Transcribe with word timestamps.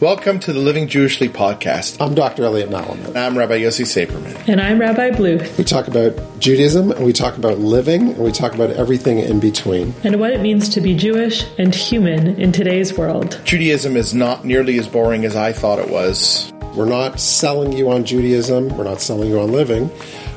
Welcome 0.00 0.40
to 0.40 0.54
the 0.54 0.60
Living 0.60 0.88
Jewishly 0.88 1.28
podcast. 1.28 2.00
I'm 2.00 2.14
Dr. 2.14 2.44
Elliot 2.44 2.70
Malamet. 2.70 3.14
I'm 3.14 3.36
Rabbi 3.36 3.58
Yossi 3.58 3.84
Saperman. 3.84 4.48
And 4.48 4.58
I'm 4.58 4.78
Rabbi 4.78 5.10
Bluth. 5.10 5.58
We 5.58 5.64
talk 5.64 5.88
about 5.88 6.18
Judaism, 6.40 6.90
and 6.90 7.04
we 7.04 7.12
talk 7.12 7.36
about 7.36 7.58
living, 7.58 8.14
and 8.14 8.18
we 8.20 8.32
talk 8.32 8.54
about 8.54 8.70
everything 8.70 9.18
in 9.18 9.40
between. 9.40 9.92
And 10.02 10.18
what 10.18 10.32
it 10.32 10.40
means 10.40 10.70
to 10.70 10.80
be 10.80 10.94
Jewish 10.96 11.44
and 11.58 11.74
human 11.74 12.40
in 12.40 12.50
today's 12.50 12.96
world. 12.96 13.38
Judaism 13.44 13.94
is 13.94 14.14
not 14.14 14.42
nearly 14.42 14.78
as 14.78 14.88
boring 14.88 15.26
as 15.26 15.36
I 15.36 15.52
thought 15.52 15.78
it 15.78 15.90
was. 15.90 16.50
We're 16.74 16.86
not 16.86 17.20
selling 17.20 17.74
you 17.74 17.90
on 17.90 18.06
Judaism, 18.06 18.74
we're 18.78 18.84
not 18.84 19.02
selling 19.02 19.28
you 19.28 19.38
on 19.38 19.52
living. 19.52 19.90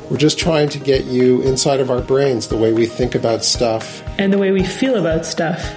We're 0.09 0.18
just 0.18 0.38
trying 0.38 0.68
to 0.70 0.80
get 0.80 1.05
you 1.05 1.41
inside 1.43 1.80
of 1.80 1.89
our 1.89 2.02
brains, 2.02 2.50
the 2.50 2.57
way 2.57 2.73
we 2.73 2.86
think 2.86 3.16
about 3.16 3.45
stuff, 3.45 4.04
And 4.20 4.34
the 4.34 4.38
way 4.38 4.52
we 4.52 4.66
feel 4.66 4.98
about 4.98 5.25
stuff. 5.25 5.73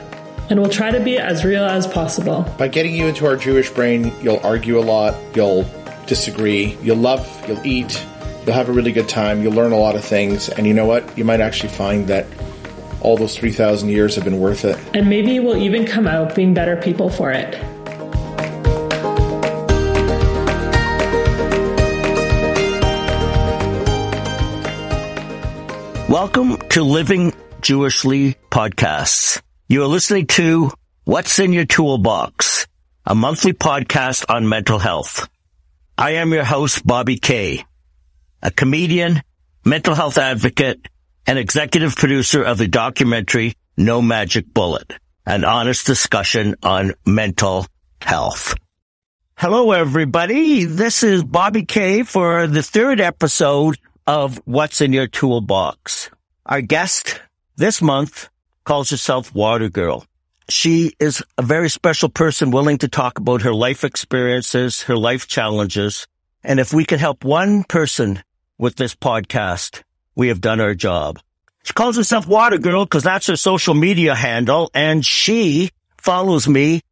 And 0.48 0.60
we'll 0.60 0.70
try 0.70 0.92
to 0.92 1.00
be 1.00 1.18
as 1.18 1.44
real 1.44 1.64
as 1.64 1.88
possible. 1.88 2.42
By 2.56 2.68
getting 2.68 2.94
you 2.94 3.06
into 3.06 3.26
our 3.26 3.36
Jewish 3.36 3.68
brain, 3.68 4.12
you'll 4.22 4.40
argue 4.44 4.78
a 4.78 4.84
lot, 4.84 5.16
you'll 5.34 5.66
disagree, 6.06 6.78
you'll 6.82 6.98
love, 6.98 7.26
you'll 7.48 7.66
eat, 7.66 8.00
you'll 8.44 8.54
have 8.54 8.68
a 8.68 8.72
really 8.72 8.92
good 8.92 9.08
time, 9.08 9.42
you'll 9.42 9.54
learn 9.54 9.72
a 9.72 9.76
lot 9.76 9.96
of 9.96 10.04
things, 10.04 10.48
and 10.48 10.64
you 10.64 10.72
know 10.72 10.86
what? 10.86 11.18
You 11.18 11.24
might 11.24 11.40
actually 11.40 11.70
find 11.70 12.06
that 12.06 12.26
all 13.00 13.16
those 13.16 13.36
3,000 13.36 13.88
years 13.88 14.14
have 14.14 14.22
been 14.22 14.38
worth 14.38 14.64
it. 14.64 14.78
And 14.94 15.08
maybe 15.08 15.40
we'll 15.40 15.56
even 15.56 15.84
come 15.84 16.06
out 16.06 16.36
being 16.36 16.54
better 16.54 16.76
people 16.76 17.10
for 17.10 17.32
it. 17.32 17.60
Welcome 26.08 26.56
to 26.68 26.84
Living 26.84 27.32
Jewishly 27.62 28.36
Podcasts. 28.50 29.42
You 29.68 29.82
are 29.82 29.88
listening 29.88 30.28
to 30.28 30.70
What's 31.02 31.40
in 31.40 31.52
Your 31.52 31.64
Toolbox, 31.64 32.68
a 33.04 33.16
monthly 33.16 33.52
podcast 33.52 34.24
on 34.32 34.48
mental 34.48 34.78
health. 34.78 35.28
I 35.98 36.12
am 36.12 36.32
your 36.32 36.44
host, 36.44 36.86
Bobby 36.86 37.18
Kay, 37.18 37.64
a 38.40 38.52
comedian, 38.52 39.22
mental 39.64 39.96
health 39.96 40.18
advocate, 40.18 40.86
and 41.26 41.36
executive 41.36 41.96
producer 41.96 42.44
of 42.44 42.58
the 42.58 42.68
documentary 42.68 43.54
No 43.76 44.00
Magic 44.00 44.54
Bullet, 44.54 44.92
an 45.26 45.44
honest 45.44 45.84
discussion 45.84 46.54
on 46.62 46.94
mental 47.04 47.66
health. 48.00 48.54
Hello, 49.36 49.72
everybody. 49.72 50.64
This 50.64 51.02
is 51.02 51.24
Bobby 51.24 51.64
Kay 51.64 52.04
for 52.04 52.46
the 52.46 52.62
third 52.62 53.00
episode 53.00 53.78
of 54.06 54.40
What's 54.44 54.80
in 54.80 54.92
Your 54.92 55.08
Toolbox. 55.08 56.08
Our 56.46 56.60
guest 56.60 57.20
this 57.56 57.82
month 57.82 58.28
calls 58.66 58.90
herself 58.90 59.32
Water 59.32 59.70
Girl. 59.70 60.04
She 60.50 60.92
is 60.98 61.22
a 61.38 61.42
very 61.42 61.70
special 61.70 62.08
person 62.08 62.50
willing 62.50 62.78
to 62.78 62.88
talk 62.88 63.18
about 63.18 63.42
her 63.42 63.54
life 63.54 63.84
experiences, 63.84 64.82
her 64.82 64.96
life 64.96 65.28
challenges. 65.28 66.06
And 66.44 66.60
if 66.60 66.74
we 66.74 66.84
can 66.84 66.98
help 66.98 67.24
one 67.24 67.64
person 67.64 68.22
with 68.58 68.76
this 68.76 68.94
podcast, 68.94 69.82
we 70.16 70.28
have 70.28 70.40
done 70.40 70.60
our 70.60 70.74
job. 70.74 71.20
She 71.62 71.72
calls 71.72 71.96
herself 71.96 72.26
Water 72.26 72.58
Girl 72.58 72.84
because 72.84 73.04
that's 73.04 73.28
her 73.28 73.36
social 73.36 73.74
media 73.74 74.14
handle 74.14 74.70
and 74.74 75.04
she 75.06 75.70
follows 75.96 76.48
me 76.48 76.82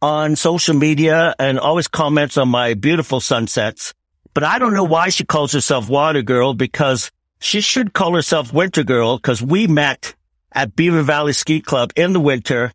on 0.00 0.36
social 0.36 0.74
media 0.74 1.34
and 1.38 1.58
always 1.58 1.88
comments 1.88 2.36
on 2.36 2.48
my 2.48 2.74
beautiful 2.74 3.20
sunsets. 3.20 3.92
But 4.34 4.44
I 4.44 4.58
don't 4.58 4.74
know 4.74 4.84
why 4.84 5.08
she 5.08 5.24
calls 5.24 5.52
herself 5.52 5.88
Water 5.88 6.22
Girl 6.22 6.54
because 6.54 7.10
she 7.40 7.60
should 7.60 7.92
call 7.92 8.14
herself 8.14 8.52
Winter 8.52 8.84
Girl 8.84 9.16
because 9.16 9.42
we 9.42 9.66
met 9.66 10.14
at 10.54 10.76
Beaver 10.76 11.02
Valley 11.02 11.32
Ski 11.32 11.60
Club 11.60 11.92
in 11.96 12.12
the 12.12 12.20
winter 12.20 12.72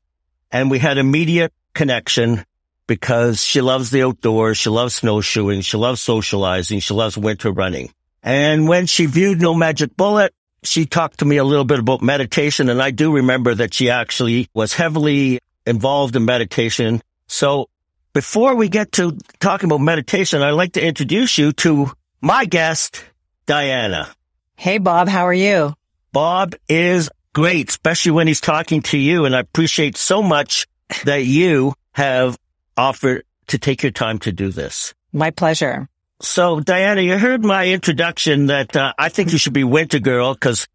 and 0.51 0.69
we 0.69 0.79
had 0.79 0.97
immediate 0.97 1.53
connection 1.73 2.43
because 2.87 3.43
she 3.43 3.61
loves 3.61 3.91
the 3.91 4.03
outdoors. 4.03 4.57
She 4.57 4.69
loves 4.69 4.95
snowshoeing. 4.95 5.61
She 5.61 5.77
loves 5.77 6.01
socializing. 6.01 6.79
She 6.79 6.93
loves 6.93 7.17
winter 7.17 7.51
running. 7.51 7.91
And 8.23 8.67
when 8.67 8.87
she 8.87 9.05
viewed 9.05 9.39
No 9.39 9.53
Magic 9.53 9.95
Bullet, 9.95 10.33
she 10.63 10.85
talked 10.85 11.19
to 11.19 11.25
me 11.25 11.37
a 11.37 11.43
little 11.43 11.65
bit 11.65 11.79
about 11.79 12.01
meditation. 12.01 12.67
And 12.67 12.81
I 12.81 12.91
do 12.91 13.13
remember 13.13 13.55
that 13.55 13.73
she 13.73 13.89
actually 13.89 14.49
was 14.53 14.73
heavily 14.73 15.39
involved 15.65 16.15
in 16.15 16.25
meditation. 16.25 17.01
So 17.27 17.69
before 18.13 18.55
we 18.55 18.69
get 18.69 18.91
to 18.93 19.17
talking 19.39 19.69
about 19.69 19.81
meditation, 19.81 20.41
I'd 20.41 20.51
like 20.51 20.73
to 20.73 20.85
introduce 20.85 21.37
you 21.37 21.53
to 21.53 21.91
my 22.21 22.45
guest, 22.45 23.05
Diana. 23.45 24.09
Hey, 24.55 24.79
Bob, 24.79 25.07
how 25.07 25.25
are 25.25 25.33
you? 25.33 25.73
Bob 26.11 26.55
is 26.67 27.09
great, 27.39 27.69
especially 27.69 28.11
when 28.11 28.27
he's 28.27 28.41
talking 28.41 28.81
to 28.81 28.97
you. 28.97 29.23
And 29.25 29.33
I 29.33 29.39
appreciate 29.39 29.95
so 29.95 30.21
much 30.21 30.67
that 31.05 31.25
you 31.25 31.73
have 31.93 32.37
offered 32.75 33.23
to 33.47 33.57
take 33.57 33.81
your 33.81 33.93
time 33.93 34.19
to 34.19 34.31
do 34.31 34.49
this. 34.49 34.93
My 35.13 35.31
pleasure. 35.31 35.87
So, 36.21 36.59
Diana, 36.59 37.01
you 37.01 37.17
heard 37.17 37.45
my 37.45 37.67
introduction 37.67 38.47
that 38.47 38.75
uh, 38.75 38.93
I 38.97 39.07
think 39.07 39.31
you 39.31 39.37
should 39.37 39.53
be 39.53 39.63
Winter 39.63 39.99
Girl 39.99 40.33
because 40.33 40.67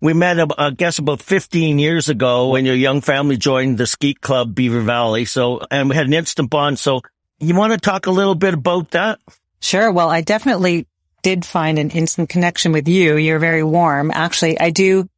we 0.00 0.12
met, 0.12 0.38
I 0.58 0.70
guess, 0.70 0.98
about 0.98 1.22
15 1.22 1.78
years 1.78 2.08
ago 2.08 2.50
when 2.50 2.64
your 2.64 2.74
young 2.74 3.00
family 3.00 3.36
joined 3.36 3.78
the 3.78 3.86
ski 3.86 4.14
club 4.14 4.56
Beaver 4.56 4.80
Valley. 4.80 5.24
So, 5.24 5.60
and 5.70 5.88
we 5.88 5.94
had 5.94 6.06
an 6.06 6.14
instant 6.14 6.50
bond. 6.50 6.80
So, 6.80 7.02
you 7.38 7.54
want 7.54 7.72
to 7.72 7.78
talk 7.78 8.06
a 8.06 8.10
little 8.10 8.34
bit 8.34 8.54
about 8.54 8.90
that? 8.90 9.20
Sure. 9.60 9.92
Well, 9.92 10.10
I 10.10 10.22
definitely 10.22 10.88
did 11.22 11.44
find 11.44 11.78
an 11.78 11.90
instant 11.90 12.28
connection 12.28 12.72
with 12.72 12.88
you. 12.88 13.16
You're 13.16 13.38
very 13.38 13.62
warm. 13.62 14.10
Actually, 14.12 14.58
I 14.58 14.70
do 14.70 15.08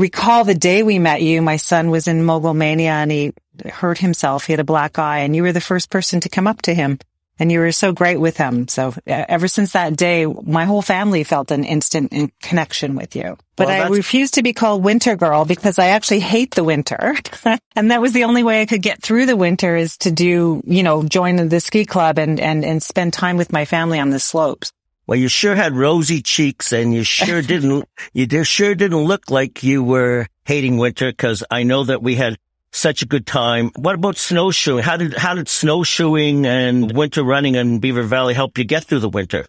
recall 0.00 0.44
the 0.44 0.54
day 0.54 0.82
we 0.82 0.98
met 0.98 1.22
you. 1.22 1.42
My 1.42 1.56
son 1.56 1.90
was 1.90 2.08
in 2.08 2.24
mogul 2.24 2.54
mania 2.54 2.92
and 2.92 3.10
he 3.10 3.32
hurt 3.70 3.98
himself. 3.98 4.46
He 4.46 4.52
had 4.52 4.60
a 4.60 4.64
black 4.64 4.98
eye 4.98 5.20
and 5.20 5.36
you 5.36 5.42
were 5.42 5.52
the 5.52 5.60
first 5.60 5.90
person 5.90 6.20
to 6.20 6.28
come 6.28 6.46
up 6.46 6.62
to 6.62 6.74
him 6.74 6.98
and 7.38 7.50
you 7.50 7.60
were 7.60 7.72
so 7.72 7.92
great 7.92 8.18
with 8.18 8.36
him. 8.36 8.68
So 8.68 8.88
uh, 8.88 8.92
ever 9.06 9.48
since 9.48 9.72
that 9.72 9.96
day, 9.96 10.26
my 10.26 10.66
whole 10.66 10.82
family 10.82 11.24
felt 11.24 11.50
an 11.50 11.64
instant 11.64 12.12
in 12.12 12.30
connection 12.42 12.96
with 12.96 13.16
you. 13.16 13.36
But 13.56 13.68
Well, 13.68 13.86
I 13.86 13.88
refused 13.88 14.34
to 14.34 14.42
be 14.42 14.52
called 14.52 14.84
winter 14.84 15.16
girl 15.16 15.44
because 15.44 15.78
I 15.78 15.88
actually 15.88 16.20
hate 16.20 16.54
the 16.54 16.64
winter. 16.64 17.14
and 17.76 17.90
that 17.90 18.02
was 18.02 18.12
the 18.12 18.24
only 18.24 18.42
way 18.42 18.60
I 18.60 18.66
could 18.66 18.82
get 18.82 19.02
through 19.02 19.26
the 19.26 19.36
winter 19.36 19.74
is 19.74 19.96
to 19.98 20.10
do, 20.10 20.62
you 20.66 20.82
know, 20.82 21.02
join 21.02 21.36
the 21.48 21.60
ski 21.60 21.86
club 21.86 22.18
and, 22.18 22.38
and, 22.40 22.64
and 22.64 22.82
spend 22.82 23.12
time 23.12 23.36
with 23.38 23.52
my 23.52 23.64
family 23.64 23.98
on 23.98 24.10
the 24.10 24.20
slopes. 24.20 24.72
Well, 25.10 25.18
you 25.18 25.26
sure 25.26 25.56
had 25.56 25.74
rosy 25.74 26.22
cheeks 26.22 26.72
and 26.72 26.94
you 26.94 27.02
sure 27.02 27.42
didn't, 27.42 27.88
you 28.12 28.44
sure 28.44 28.76
didn't 28.76 29.02
look 29.02 29.28
like 29.28 29.64
you 29.64 29.82
were 29.82 30.28
hating 30.44 30.78
winter 30.78 31.10
because 31.10 31.42
I 31.50 31.64
know 31.64 31.82
that 31.82 32.00
we 32.00 32.14
had 32.14 32.38
such 32.70 33.02
a 33.02 33.06
good 33.06 33.26
time. 33.26 33.72
What 33.74 33.96
about 33.96 34.16
snowshoeing? 34.16 34.84
How 34.84 34.96
did, 34.96 35.14
how 35.14 35.34
did 35.34 35.48
snowshoeing 35.48 36.46
and 36.46 36.96
winter 36.96 37.24
running 37.24 37.56
in 37.56 37.80
Beaver 37.80 38.04
Valley 38.04 38.34
help 38.34 38.56
you 38.56 38.62
get 38.62 38.84
through 38.84 39.00
the 39.00 39.08
winter? 39.08 39.46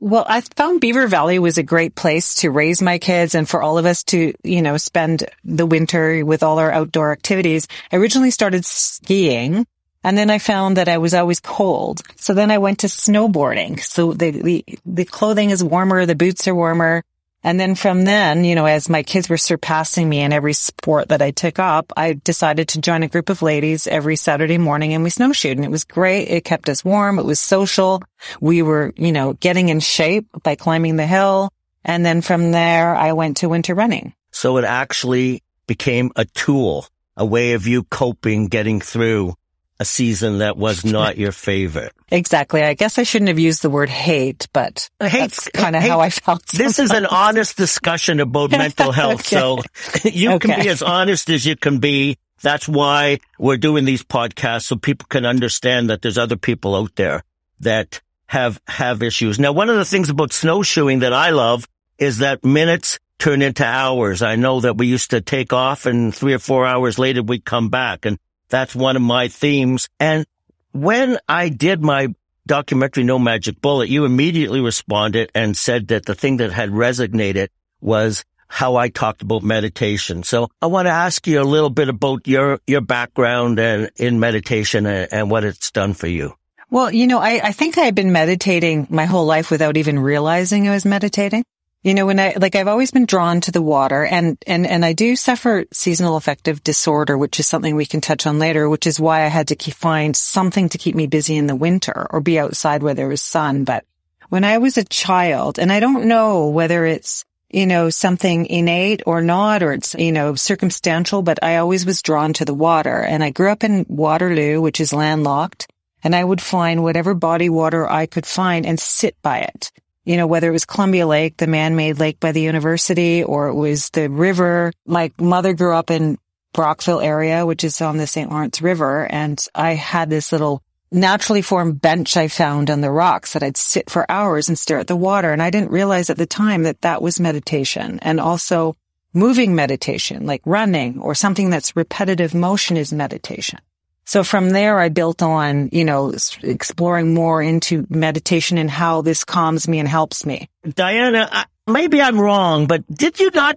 Well, 0.00 0.26
I 0.28 0.40
found 0.40 0.80
Beaver 0.80 1.06
Valley 1.06 1.38
was 1.38 1.58
a 1.58 1.62
great 1.62 1.94
place 1.94 2.34
to 2.40 2.50
raise 2.50 2.82
my 2.82 2.98
kids 2.98 3.36
and 3.36 3.48
for 3.48 3.62
all 3.62 3.78
of 3.78 3.86
us 3.86 4.02
to, 4.06 4.34
you 4.42 4.62
know, 4.62 4.76
spend 4.78 5.26
the 5.44 5.64
winter 5.64 6.26
with 6.26 6.42
all 6.42 6.58
our 6.58 6.72
outdoor 6.72 7.12
activities. 7.12 7.68
I 7.92 7.98
originally 7.98 8.32
started 8.32 8.64
skiing 8.64 9.64
and 10.04 10.18
then 10.18 10.28
I 10.28 10.38
found 10.38 10.76
that 10.76 10.88
I 10.88 10.98
was 10.98 11.14
always 11.14 11.40
cold. 11.40 12.02
So 12.16 12.34
then 12.34 12.50
I 12.50 12.58
went 12.58 12.80
to 12.80 12.88
snowboarding. 12.88 13.80
So 13.80 14.12
the, 14.12 14.30
the, 14.30 14.64
the 14.84 15.04
clothing 15.06 15.48
is 15.48 15.64
warmer, 15.64 16.04
the 16.04 16.14
boots 16.14 16.46
are 16.46 16.54
warmer. 16.54 17.02
And 17.42 17.58
then 17.58 17.74
from 17.74 18.04
then, 18.04 18.44
you 18.44 18.54
know, 18.54 18.66
as 18.66 18.88
my 18.88 19.02
kids 19.02 19.28
were 19.28 19.36
surpassing 19.36 20.08
me 20.08 20.20
in 20.20 20.32
every 20.32 20.52
sport 20.52 21.08
that 21.08 21.20
I 21.20 21.30
took 21.30 21.58
up, 21.58 21.92
I 21.96 22.14
decided 22.14 22.68
to 22.68 22.80
join 22.80 23.02
a 23.02 23.08
group 23.08 23.28
of 23.28 23.42
ladies 23.42 23.86
every 23.86 24.16
Saturday 24.16 24.58
morning 24.58 24.94
and 24.94 25.04
we 25.04 25.10
snowshoed 25.10 25.56
and 25.56 25.64
it 25.64 25.70
was 25.70 25.84
great. 25.84 26.28
It 26.28 26.44
kept 26.44 26.68
us 26.68 26.84
warm. 26.84 27.18
It 27.18 27.24
was 27.24 27.40
social. 27.40 28.02
We 28.40 28.62
were, 28.62 28.92
you 28.96 29.12
know, 29.12 29.32
getting 29.34 29.70
in 29.70 29.80
shape 29.80 30.26
by 30.42 30.54
climbing 30.54 30.96
the 30.96 31.06
hill. 31.06 31.50
And 31.82 32.04
then 32.04 32.20
from 32.20 32.52
there, 32.52 32.94
I 32.94 33.12
went 33.12 33.38
to 33.38 33.48
winter 33.48 33.74
running. 33.74 34.14
So 34.32 34.56
it 34.58 34.64
actually 34.64 35.42
became 35.66 36.12
a 36.16 36.24
tool, 36.24 36.86
a 37.16 37.24
way 37.24 37.52
of 37.52 37.66
you 37.66 37.84
coping, 37.84 38.48
getting 38.48 38.80
through 38.80 39.34
a 39.80 39.84
season 39.84 40.38
that 40.38 40.56
was 40.56 40.84
not 40.84 41.18
your 41.18 41.32
favorite. 41.32 41.92
Exactly. 42.10 42.62
I 42.62 42.74
guess 42.74 42.98
I 42.98 43.02
shouldn't 43.02 43.28
have 43.28 43.38
used 43.38 43.62
the 43.62 43.70
word 43.70 43.88
hate, 43.88 44.46
but 44.52 44.88
Hate- 45.00 45.12
that's 45.20 45.48
kind 45.48 45.74
of 45.76 45.82
hate- 45.82 45.88
how 45.88 46.00
I 46.00 46.10
felt. 46.10 46.46
This 46.46 46.78
is 46.78 46.90
an 46.90 47.06
honest 47.06 47.56
discussion 47.56 48.20
about 48.20 48.50
mental 48.52 48.92
health. 48.92 49.26
So 49.26 49.60
you 50.04 50.38
can 50.38 50.60
be 50.60 50.68
as 50.68 50.82
honest 50.82 51.30
as 51.30 51.44
you 51.44 51.56
can 51.56 51.78
be. 51.78 52.18
That's 52.42 52.68
why 52.68 53.20
we're 53.38 53.56
doing 53.56 53.84
these 53.84 54.02
podcasts 54.02 54.64
so 54.64 54.76
people 54.76 55.06
can 55.08 55.24
understand 55.24 55.88
that 55.90 56.02
there's 56.02 56.18
other 56.18 56.36
people 56.36 56.76
out 56.76 56.94
there 56.94 57.22
that 57.60 58.02
have, 58.26 58.60
have 58.66 59.02
issues. 59.02 59.38
Now, 59.38 59.52
one 59.52 59.70
of 59.70 59.76
the 59.76 59.84
things 59.84 60.10
about 60.10 60.32
snowshoeing 60.32 60.98
that 61.00 61.14
I 61.14 61.30
love 61.30 61.66
is 61.98 62.18
that 62.18 62.44
minutes 62.44 62.98
turn 63.18 63.40
into 63.40 63.64
hours. 63.64 64.20
I 64.22 64.36
know 64.36 64.60
that 64.60 64.76
we 64.76 64.86
used 64.86 65.10
to 65.10 65.20
take 65.20 65.52
off 65.52 65.86
and 65.86 66.14
three 66.14 66.34
or 66.34 66.38
four 66.38 66.66
hours 66.66 66.98
later 66.98 67.22
we'd 67.22 67.44
come 67.44 67.70
back 67.70 68.04
and 68.04 68.18
that's 68.48 68.74
one 68.74 68.96
of 68.96 69.02
my 69.02 69.28
themes. 69.28 69.88
And 69.98 70.26
when 70.72 71.18
I 71.28 71.48
did 71.48 71.82
my 71.82 72.14
documentary, 72.46 73.04
No 73.04 73.18
Magic 73.18 73.60
Bullet, 73.60 73.88
you 73.88 74.04
immediately 74.04 74.60
responded 74.60 75.30
and 75.34 75.56
said 75.56 75.88
that 75.88 76.06
the 76.06 76.14
thing 76.14 76.38
that 76.38 76.52
had 76.52 76.70
resonated 76.70 77.48
was 77.80 78.24
how 78.48 78.76
I 78.76 78.88
talked 78.88 79.22
about 79.22 79.42
meditation. 79.42 80.22
So 80.22 80.48
I 80.62 80.66
want 80.66 80.86
to 80.86 80.92
ask 80.92 81.26
you 81.26 81.40
a 81.40 81.42
little 81.44 81.70
bit 81.70 81.88
about 81.88 82.26
your, 82.26 82.60
your 82.66 82.80
background 82.80 83.58
and 83.58 83.90
in 83.96 84.20
meditation 84.20 84.86
and, 84.86 85.12
and 85.12 85.30
what 85.30 85.44
it's 85.44 85.70
done 85.70 85.94
for 85.94 86.06
you. 86.06 86.34
Well, 86.70 86.92
you 86.92 87.06
know, 87.06 87.18
I, 87.18 87.40
I 87.42 87.52
think 87.52 87.78
I 87.78 87.82
had 87.82 87.94
been 87.94 88.12
meditating 88.12 88.88
my 88.90 89.04
whole 89.04 89.26
life 89.26 89.50
without 89.50 89.76
even 89.76 89.98
realizing 89.98 90.68
I 90.68 90.72
was 90.72 90.84
meditating. 90.84 91.44
You 91.84 91.92
know, 91.92 92.06
when 92.06 92.18
I, 92.18 92.32
like, 92.40 92.56
I've 92.56 92.66
always 92.66 92.90
been 92.90 93.04
drawn 93.04 93.42
to 93.42 93.52
the 93.52 93.60
water 93.60 94.06
and, 94.06 94.42
and, 94.46 94.66
and 94.66 94.86
I 94.86 94.94
do 94.94 95.14
suffer 95.16 95.66
seasonal 95.70 96.16
affective 96.16 96.64
disorder, 96.64 97.18
which 97.18 97.38
is 97.38 97.46
something 97.46 97.76
we 97.76 97.84
can 97.84 98.00
touch 98.00 98.26
on 98.26 98.38
later, 98.38 98.70
which 98.70 98.86
is 98.86 98.98
why 98.98 99.22
I 99.22 99.26
had 99.28 99.48
to 99.48 99.54
keep, 99.54 99.74
find 99.74 100.16
something 100.16 100.70
to 100.70 100.78
keep 100.78 100.94
me 100.94 101.06
busy 101.06 101.36
in 101.36 101.46
the 101.46 101.54
winter 101.54 102.06
or 102.08 102.22
be 102.22 102.38
outside 102.38 102.82
where 102.82 102.94
there 102.94 103.08
was 103.08 103.20
sun. 103.20 103.64
But 103.64 103.84
when 104.30 104.44
I 104.44 104.56
was 104.56 104.78
a 104.78 104.84
child, 104.84 105.58
and 105.58 105.70
I 105.70 105.78
don't 105.78 106.06
know 106.06 106.48
whether 106.48 106.86
it's, 106.86 107.26
you 107.50 107.66
know, 107.66 107.90
something 107.90 108.46
innate 108.46 109.02
or 109.04 109.20
not, 109.20 109.62
or 109.62 109.74
it's, 109.74 109.94
you 109.94 110.10
know, 110.10 110.36
circumstantial, 110.36 111.20
but 111.20 111.38
I 111.42 111.58
always 111.58 111.84
was 111.84 112.00
drawn 112.00 112.32
to 112.32 112.46
the 112.46 112.54
water. 112.54 113.02
And 113.02 113.22
I 113.22 113.28
grew 113.28 113.50
up 113.50 113.62
in 113.62 113.84
Waterloo, 113.90 114.62
which 114.62 114.80
is 114.80 114.94
landlocked, 114.94 115.70
and 116.02 116.16
I 116.16 116.24
would 116.24 116.40
find 116.40 116.82
whatever 116.82 117.12
body 117.12 117.50
water 117.50 117.86
I 117.86 118.06
could 118.06 118.24
find 118.24 118.64
and 118.64 118.80
sit 118.80 119.20
by 119.20 119.40
it 119.40 119.70
you 120.04 120.16
know, 120.16 120.26
whether 120.26 120.48
it 120.48 120.52
was 120.52 120.66
Columbia 120.66 121.06
Lake, 121.06 121.36
the 121.36 121.46
man-made 121.46 121.98
lake 121.98 122.20
by 122.20 122.32
the 122.32 122.42
university, 122.42 123.24
or 123.24 123.48
it 123.48 123.54
was 123.54 123.90
the 123.90 124.08
river. 124.08 124.72
My 124.86 125.10
mother 125.18 125.54
grew 125.54 125.74
up 125.74 125.90
in 125.90 126.18
Brockville 126.52 127.00
area, 127.00 127.44
which 127.46 127.64
is 127.64 127.80
on 127.80 127.96
the 127.96 128.06
St. 128.06 128.30
Lawrence 128.30 128.62
River. 128.62 129.06
And 129.06 129.44
I 129.54 129.74
had 129.74 130.10
this 130.10 130.32
little 130.32 130.62
naturally 130.92 131.42
formed 131.42 131.80
bench 131.80 132.16
I 132.16 132.28
found 132.28 132.70
on 132.70 132.80
the 132.80 132.90
rocks 132.90 133.32
that 133.32 133.42
I'd 133.42 133.56
sit 133.56 133.90
for 133.90 134.08
hours 134.10 134.48
and 134.48 134.58
stare 134.58 134.78
at 134.78 134.86
the 134.86 134.96
water. 134.96 135.32
And 135.32 135.42
I 135.42 135.50
didn't 135.50 135.72
realize 135.72 136.08
at 136.10 136.16
the 136.16 136.26
time 136.26 136.62
that 136.62 136.82
that 136.82 137.02
was 137.02 137.18
meditation 137.18 137.98
and 138.00 138.20
also 138.20 138.76
moving 139.12 139.54
meditation, 139.54 140.26
like 140.26 140.42
running 140.44 141.00
or 141.00 141.14
something 141.14 141.50
that's 141.50 141.76
repetitive 141.76 142.34
motion 142.34 142.76
is 142.76 142.92
meditation. 142.92 143.58
So 144.06 144.22
from 144.22 144.50
there, 144.50 144.78
I 144.78 144.90
built 144.90 145.22
on, 145.22 145.70
you 145.72 145.84
know, 145.84 146.14
exploring 146.42 147.14
more 147.14 147.42
into 147.42 147.86
meditation 147.88 148.58
and 148.58 148.70
how 148.70 149.02
this 149.02 149.24
calms 149.24 149.66
me 149.66 149.78
and 149.78 149.88
helps 149.88 150.26
me. 150.26 150.48
Diana, 150.68 151.46
maybe 151.66 152.02
I'm 152.02 152.20
wrong, 152.20 152.66
but 152.66 152.86
did 152.86 153.18
you 153.18 153.30
not 153.32 153.56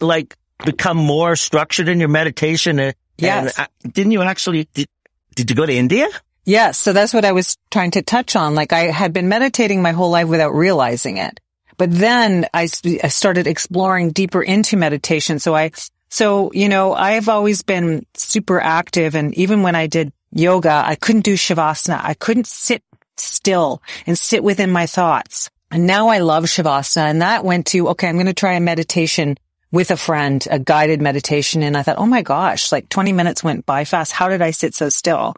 like 0.00 0.36
become 0.64 0.96
more 0.96 1.34
structured 1.34 1.88
in 1.88 1.98
your 1.98 2.08
meditation? 2.08 2.78
And, 2.78 2.94
yes. 3.18 3.58
And, 3.58 3.66
uh, 3.66 3.90
didn't 3.90 4.12
you 4.12 4.22
actually, 4.22 4.68
did, 4.74 4.86
did 5.34 5.50
you 5.50 5.56
go 5.56 5.66
to 5.66 5.74
India? 5.74 6.08
Yes. 6.44 6.78
So 6.78 6.92
that's 6.92 7.12
what 7.12 7.24
I 7.24 7.32
was 7.32 7.56
trying 7.70 7.90
to 7.92 8.02
touch 8.02 8.36
on. 8.36 8.54
Like 8.54 8.72
I 8.72 8.90
had 8.92 9.12
been 9.12 9.28
meditating 9.28 9.82
my 9.82 9.92
whole 9.92 10.10
life 10.10 10.28
without 10.28 10.54
realizing 10.54 11.16
it. 11.16 11.40
But 11.76 11.90
then 11.90 12.46
I, 12.54 12.68
I 13.02 13.08
started 13.08 13.46
exploring 13.46 14.10
deeper 14.10 14.42
into 14.42 14.76
meditation. 14.76 15.38
So 15.38 15.54
I 15.54 15.72
so, 16.10 16.50
you 16.52 16.68
know, 16.68 16.92
I've 16.92 17.28
always 17.28 17.62
been 17.62 18.04
super 18.14 18.60
active 18.60 19.14
and 19.14 19.32
even 19.34 19.62
when 19.62 19.76
I 19.76 19.86
did 19.86 20.12
yoga, 20.32 20.82
I 20.84 20.96
couldn't 20.96 21.24
do 21.24 21.34
shavasana. 21.34 22.00
I 22.02 22.14
couldn't 22.14 22.48
sit 22.48 22.82
still 23.16 23.80
and 24.06 24.18
sit 24.18 24.42
within 24.42 24.70
my 24.72 24.86
thoughts. 24.86 25.50
And 25.70 25.86
now 25.86 26.08
I 26.08 26.18
love 26.18 26.44
shavasana 26.44 27.10
and 27.10 27.22
that 27.22 27.44
went 27.44 27.66
to, 27.68 27.90
okay, 27.90 28.08
I'm 28.08 28.16
going 28.16 28.26
to 28.26 28.34
try 28.34 28.54
a 28.54 28.60
meditation 28.60 29.36
with 29.70 29.92
a 29.92 29.96
friend, 29.96 30.44
a 30.50 30.58
guided 30.58 31.00
meditation. 31.00 31.62
And 31.62 31.76
I 31.76 31.84
thought, 31.84 31.98
oh 31.98 32.06
my 32.06 32.22
gosh, 32.22 32.72
like 32.72 32.88
20 32.88 33.12
minutes 33.12 33.44
went 33.44 33.64
by 33.64 33.84
fast. 33.84 34.10
How 34.10 34.28
did 34.28 34.42
I 34.42 34.50
sit 34.50 34.74
so 34.74 34.88
still? 34.88 35.36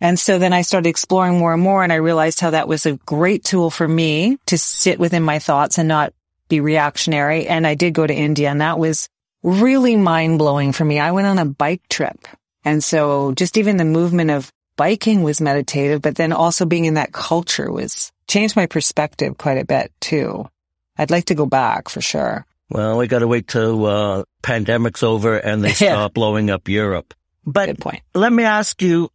And 0.00 0.18
so 0.18 0.38
then 0.38 0.54
I 0.54 0.62
started 0.62 0.88
exploring 0.88 1.38
more 1.38 1.52
and 1.52 1.62
more 1.62 1.84
and 1.84 1.92
I 1.92 1.96
realized 1.96 2.40
how 2.40 2.50
that 2.50 2.66
was 2.66 2.86
a 2.86 2.96
great 2.96 3.44
tool 3.44 3.70
for 3.70 3.86
me 3.86 4.38
to 4.46 4.56
sit 4.56 4.98
within 4.98 5.22
my 5.22 5.38
thoughts 5.38 5.76
and 5.76 5.86
not 5.86 6.14
be 6.48 6.60
reactionary. 6.60 7.46
And 7.46 7.66
I 7.66 7.74
did 7.74 7.92
go 7.92 8.06
to 8.06 8.14
India 8.14 8.48
and 8.48 8.62
that 8.62 8.78
was 8.78 9.08
really 9.44 9.94
mind 9.94 10.38
blowing 10.38 10.72
for 10.72 10.84
me. 10.84 10.98
I 10.98 11.12
went 11.12 11.28
on 11.28 11.38
a 11.38 11.44
bike 11.44 11.86
trip. 11.88 12.26
And 12.64 12.82
so 12.82 13.32
just 13.32 13.58
even 13.58 13.76
the 13.76 13.84
movement 13.84 14.30
of 14.30 14.50
biking 14.76 15.22
was 15.22 15.40
meditative, 15.40 16.02
but 16.02 16.16
then 16.16 16.32
also 16.32 16.64
being 16.64 16.86
in 16.86 16.94
that 16.94 17.12
culture 17.12 17.70
was 17.70 18.10
changed 18.26 18.56
my 18.56 18.66
perspective 18.66 19.36
quite 19.38 19.58
a 19.58 19.64
bit 19.64 19.92
too. 20.00 20.48
I'd 20.96 21.10
like 21.10 21.26
to 21.26 21.34
go 21.34 21.46
back 21.46 21.88
for 21.88 22.00
sure. 22.00 22.46
Well, 22.70 22.96
we 22.96 23.06
got 23.06 23.18
to 23.18 23.28
wait 23.28 23.46
till 23.46 23.84
uh, 23.84 24.24
pandemic's 24.42 25.02
over 25.02 25.36
and 25.36 25.62
they 25.62 25.68
yeah. 25.68 25.74
stop 25.92 26.14
blowing 26.14 26.50
up 26.50 26.68
Europe. 26.68 27.12
But 27.44 27.66
Good 27.66 27.80
point. 27.80 28.02
let 28.14 28.32
me 28.32 28.44
ask 28.44 28.80
you, 28.80 29.10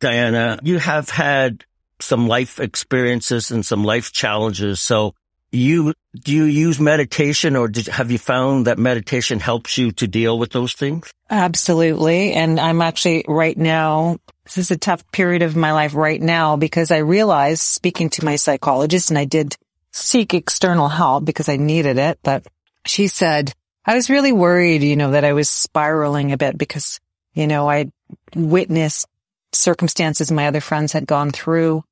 Diana, 0.00 0.58
you 0.62 0.78
have 0.78 1.08
had 1.08 1.64
some 2.00 2.28
life 2.28 2.60
experiences 2.60 3.50
and 3.50 3.64
some 3.64 3.84
life 3.84 4.12
challenges. 4.12 4.80
So 4.80 5.14
you 5.52 5.94
do 6.14 6.32
you 6.32 6.44
use 6.44 6.80
meditation 6.80 7.56
or 7.56 7.68
did, 7.68 7.86
have 7.86 8.10
you 8.10 8.18
found 8.18 8.66
that 8.66 8.78
meditation 8.78 9.40
helps 9.40 9.78
you 9.78 9.92
to 9.92 10.06
deal 10.06 10.38
with 10.38 10.50
those 10.50 10.72
things? 10.72 11.10
Absolutely. 11.28 12.32
And 12.32 12.58
I'm 12.58 12.82
actually 12.82 13.24
right 13.28 13.56
now, 13.56 14.18
this 14.44 14.58
is 14.58 14.70
a 14.70 14.76
tough 14.76 15.08
period 15.12 15.42
of 15.42 15.56
my 15.56 15.72
life 15.72 15.94
right 15.94 16.20
now 16.20 16.56
because 16.56 16.90
I 16.90 16.98
realized 16.98 17.62
speaking 17.62 18.10
to 18.10 18.24
my 18.24 18.36
psychologist 18.36 19.10
and 19.10 19.18
I 19.18 19.24
did 19.24 19.56
seek 19.92 20.34
external 20.34 20.88
help 20.88 21.24
because 21.24 21.48
I 21.48 21.56
needed 21.56 21.98
it, 21.98 22.18
but 22.22 22.46
she 22.86 23.06
said, 23.06 23.52
I 23.84 23.94
was 23.94 24.10
really 24.10 24.32
worried, 24.32 24.82
you 24.82 24.96
know, 24.96 25.12
that 25.12 25.24
I 25.24 25.32
was 25.32 25.48
spiraling 25.48 26.32
a 26.32 26.36
bit 26.36 26.58
because, 26.58 27.00
you 27.34 27.46
know, 27.46 27.68
I 27.68 27.90
witnessed 28.34 29.06
circumstances 29.52 30.30
my 30.30 30.46
other 30.46 30.60
friends 30.60 30.92
had 30.92 31.06
gone 31.06 31.30
through 31.30 31.82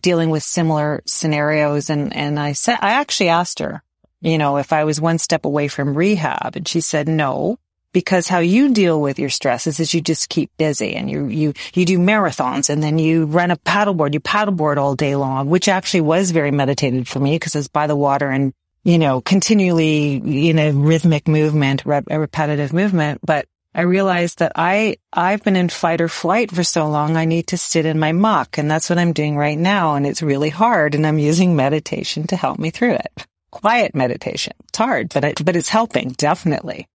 dealing 0.00 0.30
with 0.30 0.42
similar 0.42 1.02
scenarios. 1.06 1.90
And, 1.90 2.14
and 2.14 2.38
I 2.38 2.52
said, 2.52 2.78
I 2.80 2.92
actually 2.92 3.28
asked 3.28 3.58
her, 3.58 3.82
you 4.20 4.38
know, 4.38 4.56
if 4.56 4.72
I 4.72 4.84
was 4.84 5.00
one 5.00 5.18
step 5.18 5.44
away 5.44 5.68
from 5.68 5.94
rehab 5.94 6.56
and 6.56 6.66
she 6.66 6.80
said 6.80 7.08
no, 7.08 7.58
because 7.92 8.28
how 8.28 8.38
you 8.38 8.72
deal 8.72 9.00
with 9.00 9.18
your 9.18 9.30
stresses 9.30 9.80
is 9.80 9.94
you 9.94 10.00
just 10.00 10.28
keep 10.28 10.50
busy 10.56 10.94
and 10.94 11.10
you, 11.10 11.26
you, 11.26 11.52
you 11.74 11.84
do 11.84 11.98
marathons 11.98 12.68
and 12.68 12.82
then 12.82 12.98
you 12.98 13.24
run 13.24 13.50
a 13.50 13.56
paddleboard, 13.56 14.12
you 14.12 14.20
paddleboard 14.20 14.76
all 14.76 14.94
day 14.94 15.16
long, 15.16 15.48
which 15.48 15.68
actually 15.68 16.02
was 16.02 16.30
very 16.30 16.50
meditated 16.50 17.08
for 17.08 17.18
me 17.18 17.36
because 17.36 17.56
I 17.56 17.60
was 17.60 17.68
by 17.68 17.86
the 17.86 17.96
water 17.96 18.28
and, 18.28 18.52
you 18.84 18.98
know, 18.98 19.20
continually 19.20 20.48
in 20.50 20.58
a 20.58 20.72
rhythmic 20.72 21.26
movement, 21.26 21.84
rep- 21.86 22.08
repetitive 22.08 22.72
movement. 22.72 23.20
But 23.24 23.46
I 23.78 23.82
realized 23.82 24.40
that 24.40 24.50
I, 24.56 24.96
I've 25.12 25.44
been 25.44 25.54
in 25.54 25.68
fight 25.68 26.00
or 26.00 26.08
flight 26.08 26.50
for 26.50 26.64
so 26.64 26.88
long. 26.88 27.16
I 27.16 27.26
need 27.26 27.46
to 27.46 27.56
sit 27.56 27.86
in 27.86 27.96
my 27.96 28.10
muck 28.10 28.58
and 28.58 28.68
that's 28.68 28.90
what 28.90 28.98
I'm 28.98 29.12
doing 29.12 29.36
right 29.36 29.56
now. 29.56 29.94
And 29.94 30.04
it's 30.04 30.20
really 30.20 30.48
hard 30.48 30.96
and 30.96 31.06
I'm 31.06 31.20
using 31.20 31.54
meditation 31.54 32.26
to 32.26 32.36
help 32.36 32.58
me 32.58 32.70
through 32.70 32.94
it. 32.94 33.26
Quiet 33.52 33.94
meditation. 33.94 34.54
It's 34.66 34.78
hard, 34.78 35.10
but 35.14 35.22
it, 35.22 35.44
but 35.44 35.54
it's 35.54 35.68
helping 35.68 36.08
definitely. 36.08 36.88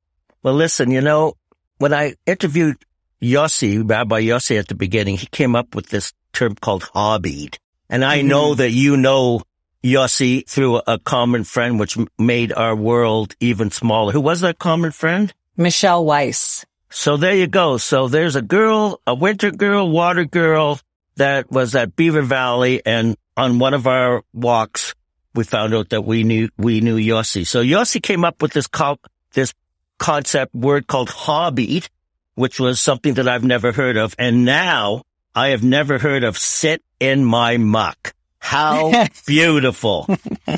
Well, 0.43 0.55
listen, 0.55 0.91
you 0.91 0.99
know, 0.99 1.35
when 1.77 1.93
I 1.93 2.15
interviewed 2.25 2.75
Yossi, 3.21 3.89
Rabbi 3.89 4.23
Yossi 4.23 4.59
at 4.59 4.67
the 4.67 4.75
beginning, 4.75 5.15
he 5.15 5.27
came 5.27 5.55
up 5.55 5.75
with 5.75 5.87
this 5.87 6.11
term 6.33 6.53
called 6.53 6.83
hobbied. 6.83 7.59
And 7.89 8.03
I 8.03 8.17
mm-hmm. 8.17 8.27
know 8.27 8.55
that 8.55 8.71
you 8.71 8.97
know 8.97 9.43
Yossi 9.85 10.45
through 10.45 10.81
a 10.85 10.99
common 10.99 11.45
friend, 11.45 11.79
which 11.79 11.97
made 12.19 12.51
our 12.51 12.75
world 12.75 13.37
even 13.39 13.71
smaller. 13.71 14.11
Who 14.11 14.19
was 14.19 14.41
that 14.41 14.59
common 14.59 14.91
friend? 14.91 15.33
Michelle 15.55 16.03
Weiss. 16.03 16.65
So 16.93 17.17
there 17.17 17.35
you 17.35 17.47
go. 17.47 17.77
So 17.77 18.07
there's 18.07 18.35
a 18.35 18.41
girl, 18.41 19.01
a 19.07 19.15
winter 19.15 19.49
girl, 19.49 19.89
water 19.89 20.25
girl 20.25 20.79
that 21.15 21.51
was 21.51 21.73
at 21.73 21.95
Beaver 21.95 22.21
Valley. 22.21 22.85
And 22.85 23.17
on 23.35 23.57
one 23.57 23.73
of 23.73 23.87
our 23.87 24.21
walks, 24.31 24.93
we 25.33 25.43
found 25.43 25.73
out 25.73 25.89
that 25.89 26.03
we 26.03 26.23
knew, 26.23 26.49
we 26.55 26.81
knew 26.81 26.97
Yossi. 26.97 27.47
So 27.47 27.63
Yossi 27.63 28.01
came 28.01 28.23
up 28.23 28.43
with 28.43 28.53
this, 28.53 28.67
co- 28.67 28.99
this 29.33 29.55
concept 29.97 30.53
word 30.53 30.85
called 30.85 31.09
hobby, 31.09 31.81
which 32.35 32.59
was 32.59 32.79
something 32.79 33.15
that 33.15 33.27
I've 33.27 33.43
never 33.43 33.71
heard 33.71 33.97
of. 33.97 34.13
And 34.19 34.45
now 34.45 35.01
I 35.33 35.47
have 35.49 35.63
never 35.63 35.97
heard 35.97 36.23
of 36.23 36.37
sit 36.37 36.83
in 36.99 37.25
my 37.25 37.57
muck. 37.57 38.13
How 38.37 39.07
beautiful. 39.25 40.07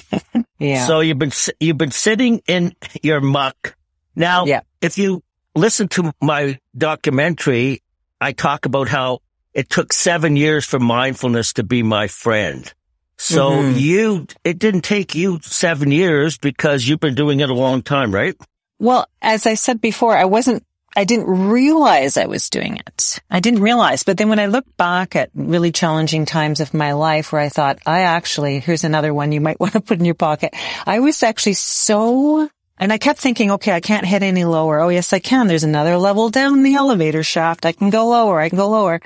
yeah. 0.59 0.85
So 0.85 0.99
you've 0.99 1.17
been, 1.19 1.31
you've 1.61 1.77
been 1.77 1.91
sitting 1.91 2.41
in 2.45 2.75
your 3.01 3.21
muck. 3.21 3.77
Now, 4.17 4.45
yeah. 4.45 4.61
if 4.81 4.97
you 4.97 5.23
listen 5.55 5.87
to 5.89 6.13
my 6.21 6.59
documentary, 6.77 7.81
I 8.19 8.33
talk 8.33 8.65
about 8.65 8.89
how 8.89 9.19
it 9.53 9.69
took 9.69 9.93
seven 9.93 10.35
years 10.35 10.65
for 10.65 10.79
mindfulness 10.79 11.53
to 11.53 11.63
be 11.63 11.81
my 11.81 12.07
friend. 12.07 12.71
So 13.17 13.51
mm-hmm. 13.51 13.77
you, 13.77 14.27
it 14.43 14.59
didn't 14.59 14.81
take 14.81 15.15
you 15.15 15.39
seven 15.41 15.91
years 15.91 16.37
because 16.37 16.87
you've 16.87 16.99
been 16.99 17.15
doing 17.15 17.39
it 17.39 17.49
a 17.49 17.53
long 17.53 17.81
time, 17.81 18.13
right? 18.13 18.35
Well, 18.77 19.07
as 19.21 19.45
I 19.45 19.53
said 19.53 19.79
before, 19.79 20.17
I 20.17 20.25
wasn't, 20.25 20.65
I 20.97 21.05
didn't 21.05 21.27
realize 21.27 22.17
I 22.17 22.25
was 22.25 22.49
doing 22.49 22.77
it. 22.77 23.19
I 23.31 23.39
didn't 23.39 23.61
realize. 23.61 24.03
But 24.03 24.17
then 24.17 24.27
when 24.27 24.39
I 24.39 24.47
look 24.47 24.65
back 24.75 25.15
at 25.15 25.29
really 25.33 25.71
challenging 25.71 26.25
times 26.25 26.59
of 26.59 26.73
my 26.73 26.91
life 26.91 27.31
where 27.31 27.41
I 27.41 27.49
thought, 27.49 27.79
I 27.85 28.01
actually, 28.01 28.59
here's 28.59 28.83
another 28.83 29.13
one 29.13 29.31
you 29.31 29.41
might 29.41 29.59
want 29.61 29.73
to 29.73 29.81
put 29.81 29.99
in 29.99 30.05
your 30.05 30.15
pocket. 30.15 30.53
I 30.85 30.99
was 30.99 31.23
actually 31.23 31.53
so 31.53 32.49
and 32.77 32.91
I 32.91 32.97
kept 32.97 33.19
thinking, 33.19 33.51
okay, 33.51 33.71
I 33.71 33.79
can't 33.79 34.05
hit 34.05 34.23
any 34.23 34.43
lower. 34.43 34.79
Oh, 34.79 34.89
yes, 34.89 35.13
I 35.13 35.19
can. 35.19 35.47
There's 35.47 35.63
another 35.63 35.97
level 35.97 36.29
down 36.29 36.63
the 36.63 36.75
elevator 36.75 37.23
shaft. 37.23 37.65
I 37.65 37.71
can 37.71 37.89
go 37.89 38.07
lower. 38.07 38.39
I 38.39 38.49
can 38.49 38.57
go 38.57 38.69
lower. 38.69 38.99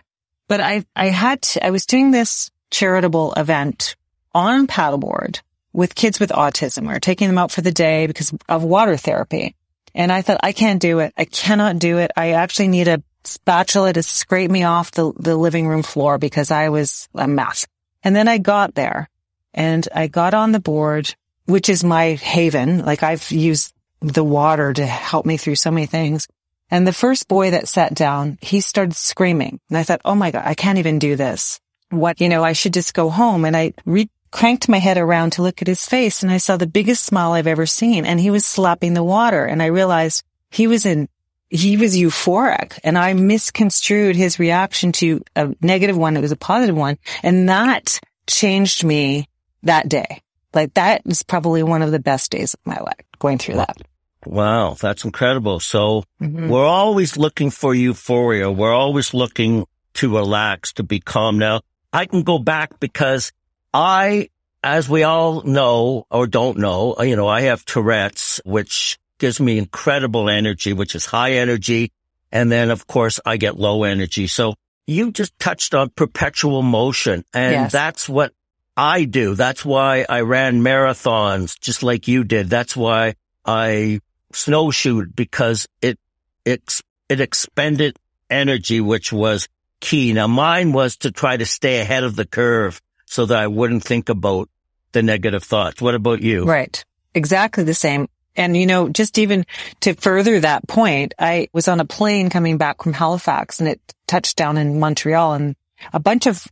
But 0.47 0.61
I, 0.61 0.85
I 0.95 1.07
had 1.07 1.41
to, 1.43 1.65
I 1.65 1.69
was 1.69 1.85
doing 1.85 2.11
this 2.11 2.49
charitable 2.71 3.33
event 3.33 3.95
on 4.33 4.67
paddleboard 4.67 5.41
with 5.73 5.95
kids 5.95 6.19
with 6.19 6.31
autism. 6.31 6.87
We 6.87 6.93
are 6.93 6.99
taking 6.99 7.27
them 7.27 7.37
out 7.37 7.51
for 7.51 7.61
the 7.61 7.71
day 7.71 8.07
because 8.07 8.33
of 8.47 8.63
water 8.63 8.97
therapy. 8.97 9.55
And 9.93 10.11
I 10.11 10.21
thought, 10.21 10.39
I 10.41 10.51
can't 10.51 10.81
do 10.81 10.99
it. 10.99 11.13
I 11.17 11.25
cannot 11.25 11.77
do 11.79 11.99
it. 11.99 12.11
I 12.15 12.31
actually 12.31 12.67
need 12.69 12.87
a 12.87 13.03
spatula 13.23 13.93
to 13.93 14.03
scrape 14.03 14.49
me 14.49 14.63
off 14.63 14.91
the, 14.91 15.11
the 15.17 15.35
living 15.35 15.67
room 15.67 15.83
floor 15.83 16.17
because 16.17 16.51
I 16.51 16.69
was 16.69 17.07
a 17.13 17.27
mess. 17.27 17.67
And 18.03 18.15
then 18.15 18.27
I 18.27 18.37
got 18.37 18.75
there 18.75 19.09
and 19.53 19.87
I 19.93 20.07
got 20.07 20.33
on 20.33 20.51
the 20.51 20.59
board, 20.59 21.13
which 21.49 21.67
is 21.67 21.83
my 21.83 22.13
haven. 22.13 22.85
Like 22.85 23.03
I've 23.03 23.31
used 23.31 23.73
the 24.01 24.23
water 24.23 24.71
to 24.71 24.85
help 24.85 25.25
me 25.25 25.37
through 25.37 25.55
so 25.55 25.71
many 25.71 25.87
things. 25.87 26.27
And 26.71 26.85
the 26.85 26.93
first 26.93 27.27
boy 27.27 27.51
that 27.51 27.67
sat 27.67 27.95
down, 27.95 28.37
he 28.41 28.61
started 28.61 28.95
screaming. 28.95 29.59
And 29.69 29.77
I 29.77 29.83
thought, 29.83 30.01
oh 30.05 30.15
my 30.15 30.29
God, 30.31 30.43
I 30.45 30.53
can't 30.53 30.77
even 30.77 30.99
do 30.99 31.15
this. 31.15 31.59
What, 31.89 32.21
you 32.21 32.29
know, 32.29 32.43
I 32.43 32.53
should 32.53 32.73
just 32.73 32.93
go 32.93 33.09
home. 33.09 33.43
And 33.45 33.57
I 33.57 33.73
re- 33.85 34.11
cranked 34.31 34.69
my 34.69 34.77
head 34.77 34.99
around 34.99 35.31
to 35.31 35.41
look 35.41 35.61
at 35.61 35.67
his 35.67 35.87
face 35.87 36.21
and 36.21 36.31
I 36.31 36.37
saw 36.37 36.55
the 36.55 36.67
biggest 36.67 37.03
smile 37.03 37.31
I've 37.31 37.47
ever 37.47 37.65
seen. 37.65 38.05
And 38.05 38.19
he 38.19 38.29
was 38.29 38.45
slapping 38.45 38.93
the 38.93 39.03
water. 39.03 39.43
And 39.43 39.63
I 39.63 39.67
realized 39.67 40.23
he 40.51 40.67
was 40.67 40.85
in, 40.85 41.09
he 41.49 41.77
was 41.77 41.97
euphoric 41.97 42.79
and 42.83 42.95
I 42.95 43.13
misconstrued 43.13 44.15
his 44.15 44.37
reaction 44.37 44.91
to 44.93 45.23
a 45.35 45.55
negative 45.61 45.97
one. 45.97 46.15
It 46.15 46.21
was 46.21 46.31
a 46.31 46.37
positive 46.37 46.75
one. 46.75 46.99
And 47.23 47.49
that 47.49 47.99
changed 48.27 48.83
me 48.83 49.27
that 49.63 49.89
day. 49.89 50.21
Like 50.53 50.73
that 50.73 51.01
is 51.05 51.23
probably 51.23 51.63
one 51.63 51.81
of 51.81 51.91
the 51.91 51.99
best 51.99 52.31
days 52.31 52.53
of 52.53 52.59
my 52.65 52.79
life 52.79 53.05
going 53.19 53.37
through 53.37 53.55
that. 53.55 53.77
Wow, 54.25 54.75
that's 54.79 55.05
incredible. 55.05 55.59
So 55.59 56.03
mm-hmm. 56.21 56.49
we're 56.49 56.65
always 56.65 57.17
looking 57.17 57.51
for 57.51 57.73
euphoria. 57.73 58.51
We're 58.51 58.73
always 58.73 59.13
looking 59.13 59.65
to 59.95 60.13
relax, 60.13 60.73
to 60.73 60.83
be 60.83 60.99
calm. 60.99 61.37
Now 61.37 61.61
I 61.93 62.05
can 62.05 62.23
go 62.23 62.39
back 62.39 62.79
because 62.79 63.31
I, 63.73 64.29
as 64.63 64.89
we 64.89 65.03
all 65.03 65.43
know 65.43 66.05
or 66.09 66.27
don't 66.27 66.57
know, 66.57 66.95
you 67.01 67.15
know, 67.15 67.27
I 67.27 67.41
have 67.41 67.63
Tourette's, 67.65 68.41
which 68.43 68.99
gives 69.19 69.39
me 69.39 69.57
incredible 69.57 70.29
energy, 70.29 70.73
which 70.73 70.95
is 70.95 71.05
high 71.05 71.33
energy. 71.33 71.91
And 72.31 72.51
then 72.51 72.71
of 72.71 72.87
course 72.87 73.19
I 73.25 73.37
get 73.37 73.57
low 73.57 73.83
energy. 73.83 74.27
So 74.27 74.55
you 74.85 75.11
just 75.11 75.37
touched 75.39 75.73
on 75.73 75.89
perpetual 75.89 76.61
motion 76.61 77.23
and 77.33 77.53
yes. 77.53 77.71
that's 77.71 78.09
what 78.09 78.33
I 78.79 79.03
do. 79.03 79.35
That's 79.35 79.65
why 79.65 80.05
I 80.07 80.21
ran 80.21 80.61
marathons 80.61 81.59
just 81.59 81.83
like 81.83 82.07
you 82.07 82.23
did. 82.23 82.49
That's 82.49 82.77
why 82.77 83.15
I 83.45 83.99
snowshoed 84.31 85.17
because 85.17 85.67
it, 85.81 85.99
it, 86.45 86.79
it 87.09 87.19
expended 87.19 87.97
energy, 88.29 88.79
which 88.79 89.11
was 89.11 89.49
key. 89.81 90.13
Now 90.13 90.27
mine 90.27 90.71
was 90.71 90.95
to 90.97 91.11
try 91.11 91.35
to 91.35 91.45
stay 91.45 91.81
ahead 91.81 92.05
of 92.05 92.15
the 92.15 92.25
curve 92.25 92.81
so 93.05 93.25
that 93.25 93.37
I 93.37 93.47
wouldn't 93.47 93.83
think 93.83 94.07
about 94.07 94.47
the 94.93 95.03
negative 95.03 95.43
thoughts. 95.43 95.81
What 95.81 95.95
about 95.95 96.21
you? 96.21 96.45
Right. 96.45 96.81
Exactly 97.13 97.65
the 97.65 97.73
same. 97.73 98.07
And 98.37 98.55
you 98.55 98.65
know, 98.65 98.87
just 98.87 99.17
even 99.17 99.45
to 99.81 99.93
further 99.93 100.39
that 100.39 100.65
point, 100.69 101.15
I 101.19 101.49
was 101.51 101.67
on 101.67 101.81
a 101.81 101.85
plane 101.85 102.29
coming 102.29 102.57
back 102.57 102.81
from 102.81 102.93
Halifax 102.93 103.59
and 103.59 103.67
it 103.67 103.81
touched 104.07 104.37
down 104.37 104.57
in 104.57 104.79
Montreal 104.79 105.33
and 105.33 105.57
a 105.91 105.99
bunch 105.99 106.27
of 106.27 106.47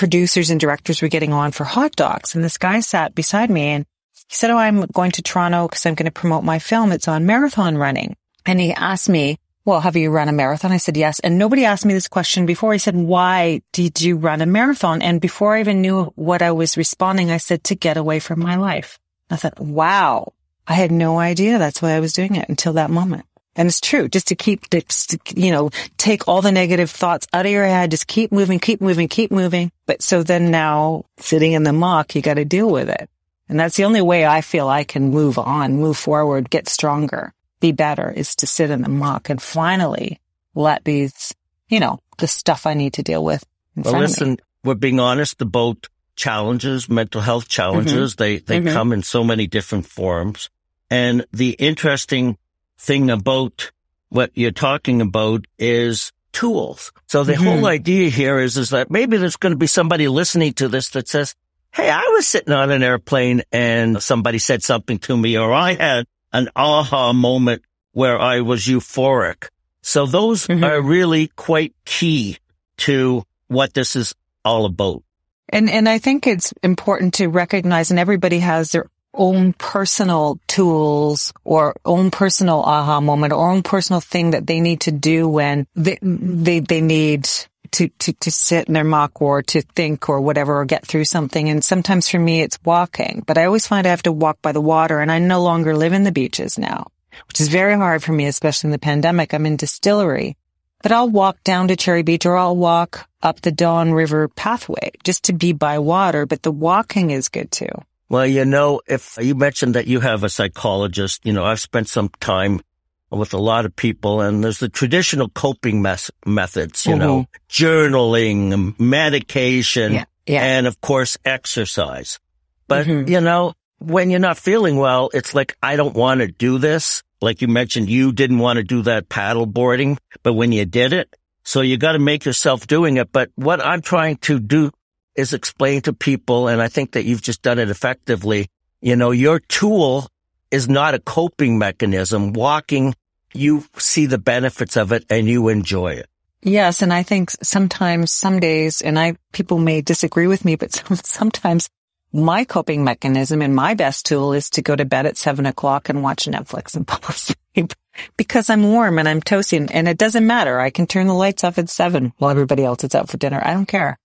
producers 0.00 0.48
and 0.48 0.58
directors 0.58 1.02
were 1.02 1.08
getting 1.08 1.34
on 1.34 1.52
for 1.52 1.64
Hot 1.64 1.94
Docs. 1.94 2.34
And 2.34 2.42
this 2.42 2.56
guy 2.56 2.80
sat 2.80 3.14
beside 3.14 3.50
me 3.50 3.64
and 3.64 3.84
he 4.28 4.34
said, 4.34 4.48
Oh, 4.48 4.56
I'm 4.56 4.86
going 4.86 5.10
to 5.10 5.22
Toronto 5.22 5.68
because 5.68 5.84
I'm 5.84 5.94
going 5.94 6.06
to 6.06 6.10
promote 6.10 6.42
my 6.42 6.58
film. 6.58 6.90
It's 6.90 7.06
on 7.06 7.26
marathon 7.26 7.76
running. 7.76 8.16
And 8.46 8.58
he 8.58 8.72
asked 8.72 9.10
me, 9.10 9.36
well, 9.66 9.82
have 9.82 9.96
you 9.96 10.10
run 10.10 10.30
a 10.30 10.32
marathon? 10.32 10.72
I 10.72 10.78
said, 10.78 10.96
yes. 10.96 11.20
And 11.20 11.36
nobody 11.36 11.66
asked 11.66 11.84
me 11.84 11.92
this 11.92 12.08
question 12.08 12.46
before. 12.46 12.72
He 12.72 12.78
said, 12.78 12.96
why 12.96 13.60
did 13.72 14.00
you 14.00 14.16
run 14.16 14.40
a 14.40 14.46
marathon? 14.46 15.02
And 15.02 15.20
before 15.20 15.54
I 15.54 15.60
even 15.60 15.82
knew 15.82 16.04
what 16.16 16.40
I 16.40 16.52
was 16.52 16.78
responding, 16.78 17.30
I 17.30 17.36
said, 17.36 17.62
to 17.64 17.74
get 17.74 17.98
away 17.98 18.20
from 18.20 18.40
my 18.40 18.56
life. 18.56 18.98
I 19.28 19.36
thought, 19.36 19.60
wow, 19.60 20.32
I 20.66 20.72
had 20.72 20.90
no 20.90 21.18
idea 21.18 21.58
that's 21.58 21.82
why 21.82 21.92
I 21.92 22.00
was 22.00 22.14
doing 22.14 22.36
it 22.36 22.48
until 22.48 22.72
that 22.72 22.88
moment. 22.88 23.26
And 23.60 23.68
it's 23.68 23.78
true, 23.78 24.08
just 24.08 24.28
to 24.28 24.36
keep, 24.36 24.70
to, 24.70 25.18
you 25.36 25.50
know, 25.52 25.68
take 25.98 26.26
all 26.26 26.40
the 26.40 26.50
negative 26.50 26.90
thoughts 26.90 27.26
out 27.30 27.44
of 27.44 27.52
your 27.52 27.66
head, 27.66 27.90
just 27.90 28.06
keep 28.06 28.32
moving, 28.32 28.58
keep 28.58 28.80
moving, 28.80 29.06
keep 29.06 29.30
moving. 29.30 29.70
But 29.84 30.00
so 30.00 30.22
then 30.22 30.50
now 30.50 31.04
sitting 31.18 31.52
in 31.52 31.62
the 31.62 31.74
muck, 31.74 32.14
you 32.14 32.22
got 32.22 32.34
to 32.34 32.46
deal 32.46 32.70
with 32.70 32.88
it. 32.88 33.10
And 33.50 33.60
that's 33.60 33.76
the 33.76 33.84
only 33.84 34.00
way 34.00 34.24
I 34.24 34.40
feel 34.40 34.66
I 34.66 34.84
can 34.84 35.10
move 35.10 35.38
on, 35.38 35.76
move 35.76 35.98
forward, 35.98 36.48
get 36.48 36.70
stronger, 36.70 37.34
be 37.60 37.72
better 37.72 38.10
is 38.10 38.34
to 38.36 38.46
sit 38.46 38.70
in 38.70 38.80
the 38.80 38.88
muck 38.88 39.28
and 39.28 39.42
finally 39.42 40.22
let 40.54 40.82
these, 40.84 41.34
you 41.68 41.80
know, 41.80 41.98
the 42.16 42.28
stuff 42.28 42.64
I 42.64 42.72
need 42.72 42.94
to 42.94 43.02
deal 43.02 43.22
with. 43.22 43.44
well, 43.76 43.98
listen, 43.98 44.38
we're 44.64 44.74
being 44.74 45.00
honest 45.00 45.42
about 45.42 45.86
challenges, 46.16 46.88
mental 46.88 47.20
health 47.20 47.46
challenges. 47.46 48.14
Mm-hmm. 48.14 48.22
They, 48.22 48.38
they 48.38 48.60
mm-hmm. 48.60 48.72
come 48.72 48.94
in 48.94 49.02
so 49.02 49.22
many 49.22 49.46
different 49.46 49.84
forms. 49.84 50.48
And 50.88 51.26
the 51.30 51.50
interesting 51.50 52.38
thing 52.80 53.10
about 53.10 53.70
what 54.08 54.30
you're 54.34 54.50
talking 54.50 55.00
about 55.00 55.44
is 55.58 56.12
tools. 56.32 56.92
So 57.06 57.24
the 57.24 57.34
mm-hmm. 57.34 57.44
whole 57.44 57.66
idea 57.66 58.08
here 58.08 58.38
is, 58.38 58.56
is 58.56 58.70
that 58.70 58.90
maybe 58.90 59.16
there's 59.16 59.36
going 59.36 59.52
to 59.52 59.58
be 59.58 59.66
somebody 59.66 60.08
listening 60.08 60.54
to 60.54 60.68
this 60.68 60.90
that 60.90 61.08
says, 61.08 61.34
Hey, 61.72 61.88
I 61.88 62.02
was 62.14 62.26
sitting 62.26 62.52
on 62.52 62.70
an 62.70 62.82
airplane 62.82 63.42
and 63.52 64.02
somebody 64.02 64.38
said 64.38 64.62
something 64.62 64.98
to 65.00 65.16
me 65.16 65.38
or 65.38 65.52
I 65.52 65.74
had 65.74 66.06
an 66.32 66.48
aha 66.56 67.12
moment 67.12 67.62
where 67.92 68.18
I 68.18 68.40
was 68.40 68.62
euphoric. 68.62 69.48
So 69.82 70.06
those 70.06 70.46
mm-hmm. 70.46 70.64
are 70.64 70.80
really 70.80 71.28
quite 71.28 71.74
key 71.84 72.38
to 72.78 73.24
what 73.46 73.74
this 73.74 73.94
is 73.94 74.14
all 74.44 74.64
about. 74.64 75.04
And, 75.48 75.68
and 75.70 75.88
I 75.88 75.98
think 75.98 76.26
it's 76.26 76.52
important 76.62 77.14
to 77.14 77.28
recognize 77.28 77.90
and 77.90 78.00
everybody 78.00 78.40
has 78.40 78.72
their 78.72 78.86
own 79.14 79.52
personal 79.54 80.38
tools 80.46 81.32
or 81.44 81.74
own 81.84 82.10
personal 82.10 82.62
aha 82.62 83.00
moment 83.00 83.32
or 83.32 83.50
own 83.50 83.62
personal 83.62 84.00
thing 84.00 84.30
that 84.30 84.46
they 84.46 84.60
need 84.60 84.82
to 84.82 84.92
do 84.92 85.28
when 85.28 85.66
they, 85.74 85.98
they, 86.02 86.60
they 86.60 86.80
need 86.80 87.28
to, 87.72 87.88
to, 87.88 88.12
to 88.14 88.30
sit 88.30 88.68
in 88.68 88.74
their 88.74 88.84
muck 88.84 89.20
or 89.22 89.42
to 89.42 89.62
think 89.62 90.08
or 90.08 90.20
whatever 90.20 90.60
or 90.60 90.64
get 90.64 90.86
through 90.86 91.04
something. 91.04 91.48
And 91.48 91.64
sometimes 91.64 92.08
for 92.08 92.18
me, 92.18 92.42
it's 92.42 92.58
walking, 92.64 93.22
but 93.26 93.38
I 93.38 93.44
always 93.44 93.66
find 93.66 93.86
I 93.86 93.90
have 93.90 94.02
to 94.04 94.12
walk 94.12 94.42
by 94.42 94.52
the 94.52 94.60
water 94.60 95.00
and 95.00 95.10
I 95.10 95.18
no 95.18 95.42
longer 95.42 95.76
live 95.76 95.92
in 95.92 96.04
the 96.04 96.12
beaches 96.12 96.58
now, 96.58 96.88
which 97.28 97.40
is 97.40 97.48
very 97.48 97.74
hard 97.74 98.02
for 98.02 98.12
me, 98.12 98.26
especially 98.26 98.68
in 98.68 98.72
the 98.72 98.78
pandemic. 98.78 99.32
I'm 99.32 99.46
in 99.46 99.56
distillery, 99.56 100.36
but 100.82 100.92
I'll 100.92 101.10
walk 101.10 101.42
down 101.44 101.68
to 101.68 101.76
Cherry 101.76 102.02
Beach 102.02 102.26
or 102.26 102.36
I'll 102.36 102.56
walk 102.56 103.08
up 103.22 103.40
the 103.40 103.52
Don 103.52 103.92
River 103.92 104.28
pathway 104.28 104.90
just 105.04 105.24
to 105.24 105.32
be 105.32 105.52
by 105.52 105.78
water, 105.78 106.26
but 106.26 106.42
the 106.42 106.52
walking 106.52 107.10
is 107.10 107.28
good 107.28 107.50
too. 107.50 107.70
Well, 108.10 108.26
you 108.26 108.44
know, 108.44 108.80
if 108.88 109.16
you 109.20 109.36
mentioned 109.36 109.76
that 109.76 109.86
you 109.86 110.00
have 110.00 110.24
a 110.24 110.28
psychologist, 110.28 111.24
you 111.24 111.32
know, 111.32 111.44
I've 111.44 111.60
spent 111.60 111.88
some 111.88 112.08
time 112.18 112.60
with 113.08 113.32
a 113.34 113.38
lot 113.38 113.64
of 113.64 113.76
people 113.76 114.20
and 114.20 114.42
there's 114.42 114.58
the 114.58 114.68
traditional 114.68 115.28
coping 115.28 115.80
mes- 115.80 116.10
methods, 116.26 116.84
you 116.86 116.92
mm-hmm. 116.92 117.00
know, 117.00 117.26
journaling, 117.48 118.78
medication, 118.80 119.92
yeah, 119.92 120.04
yeah. 120.26 120.42
and 120.42 120.66
of 120.66 120.80
course 120.80 121.18
exercise. 121.24 122.18
But, 122.66 122.88
mm-hmm. 122.88 123.08
you 123.08 123.20
know, 123.20 123.54
when 123.78 124.10
you're 124.10 124.18
not 124.18 124.38
feeling 124.38 124.76
well, 124.76 125.10
it's 125.14 125.32
like, 125.32 125.56
I 125.62 125.76
don't 125.76 125.94
want 125.94 126.20
to 126.20 126.26
do 126.26 126.58
this. 126.58 127.04
Like 127.20 127.40
you 127.40 127.46
mentioned, 127.46 127.88
you 127.88 128.10
didn't 128.10 128.40
want 128.40 128.56
to 128.56 128.64
do 128.64 128.82
that 128.82 129.08
paddle 129.08 129.46
boarding, 129.46 129.98
but 130.24 130.32
when 130.32 130.50
you 130.50 130.64
did 130.64 130.92
it, 130.92 131.14
so 131.44 131.60
you 131.60 131.76
got 131.76 131.92
to 131.92 132.00
make 132.00 132.24
yourself 132.24 132.66
doing 132.66 132.96
it. 132.96 133.12
But 133.12 133.30
what 133.36 133.64
I'm 133.64 133.82
trying 133.82 134.16
to 134.18 134.40
do 134.40 134.72
is 135.14 135.32
explain 135.32 135.82
to 135.82 135.92
people, 135.92 136.48
and 136.48 136.62
I 136.62 136.68
think 136.68 136.92
that 136.92 137.04
you've 137.04 137.22
just 137.22 137.42
done 137.42 137.58
it 137.58 137.70
effectively. 137.70 138.48
You 138.80 138.96
know, 138.96 139.10
your 139.10 139.40
tool 139.40 140.08
is 140.50 140.68
not 140.68 140.94
a 140.94 140.98
coping 140.98 141.58
mechanism. 141.58 142.32
Walking, 142.32 142.94
you 143.32 143.64
see 143.76 144.06
the 144.06 144.18
benefits 144.18 144.76
of 144.76 144.92
it 144.92 145.04
and 145.10 145.28
you 145.28 145.48
enjoy 145.48 145.92
it. 145.92 146.08
Yes. 146.42 146.82
And 146.82 146.92
I 146.92 147.02
think 147.02 147.30
sometimes, 147.42 148.12
some 148.12 148.40
days, 148.40 148.80
and 148.80 148.98
I, 148.98 149.16
people 149.32 149.58
may 149.58 149.82
disagree 149.82 150.26
with 150.26 150.44
me, 150.44 150.56
but 150.56 150.72
sometimes 151.04 151.68
my 152.12 152.44
coping 152.44 152.82
mechanism 152.82 153.42
and 153.42 153.54
my 153.54 153.74
best 153.74 154.06
tool 154.06 154.32
is 154.32 154.50
to 154.50 154.62
go 154.62 154.74
to 154.74 154.84
bed 154.84 155.06
at 155.06 155.16
seven 155.16 155.46
o'clock 155.46 155.88
and 155.88 156.02
watch 156.02 156.24
Netflix 156.24 156.74
and 156.74 156.88
fall 156.88 157.00
asleep 157.08 157.72
because 158.16 158.50
I'm 158.50 158.62
warm 158.62 158.98
and 158.98 159.08
I'm 159.08 159.20
toasty 159.20 159.68
and 159.70 159.88
it 159.88 159.98
doesn't 159.98 160.26
matter. 160.26 160.58
I 160.58 160.70
can 160.70 160.86
turn 160.86 161.06
the 161.06 161.14
lights 161.14 161.44
off 161.44 161.58
at 161.58 161.68
seven 161.68 162.12
while 162.18 162.30
everybody 162.30 162.64
else 162.64 162.82
is 162.84 162.94
out 162.94 163.08
for 163.08 163.16
dinner. 163.16 163.40
I 163.44 163.52
don't 163.52 163.66
care. 163.66 163.98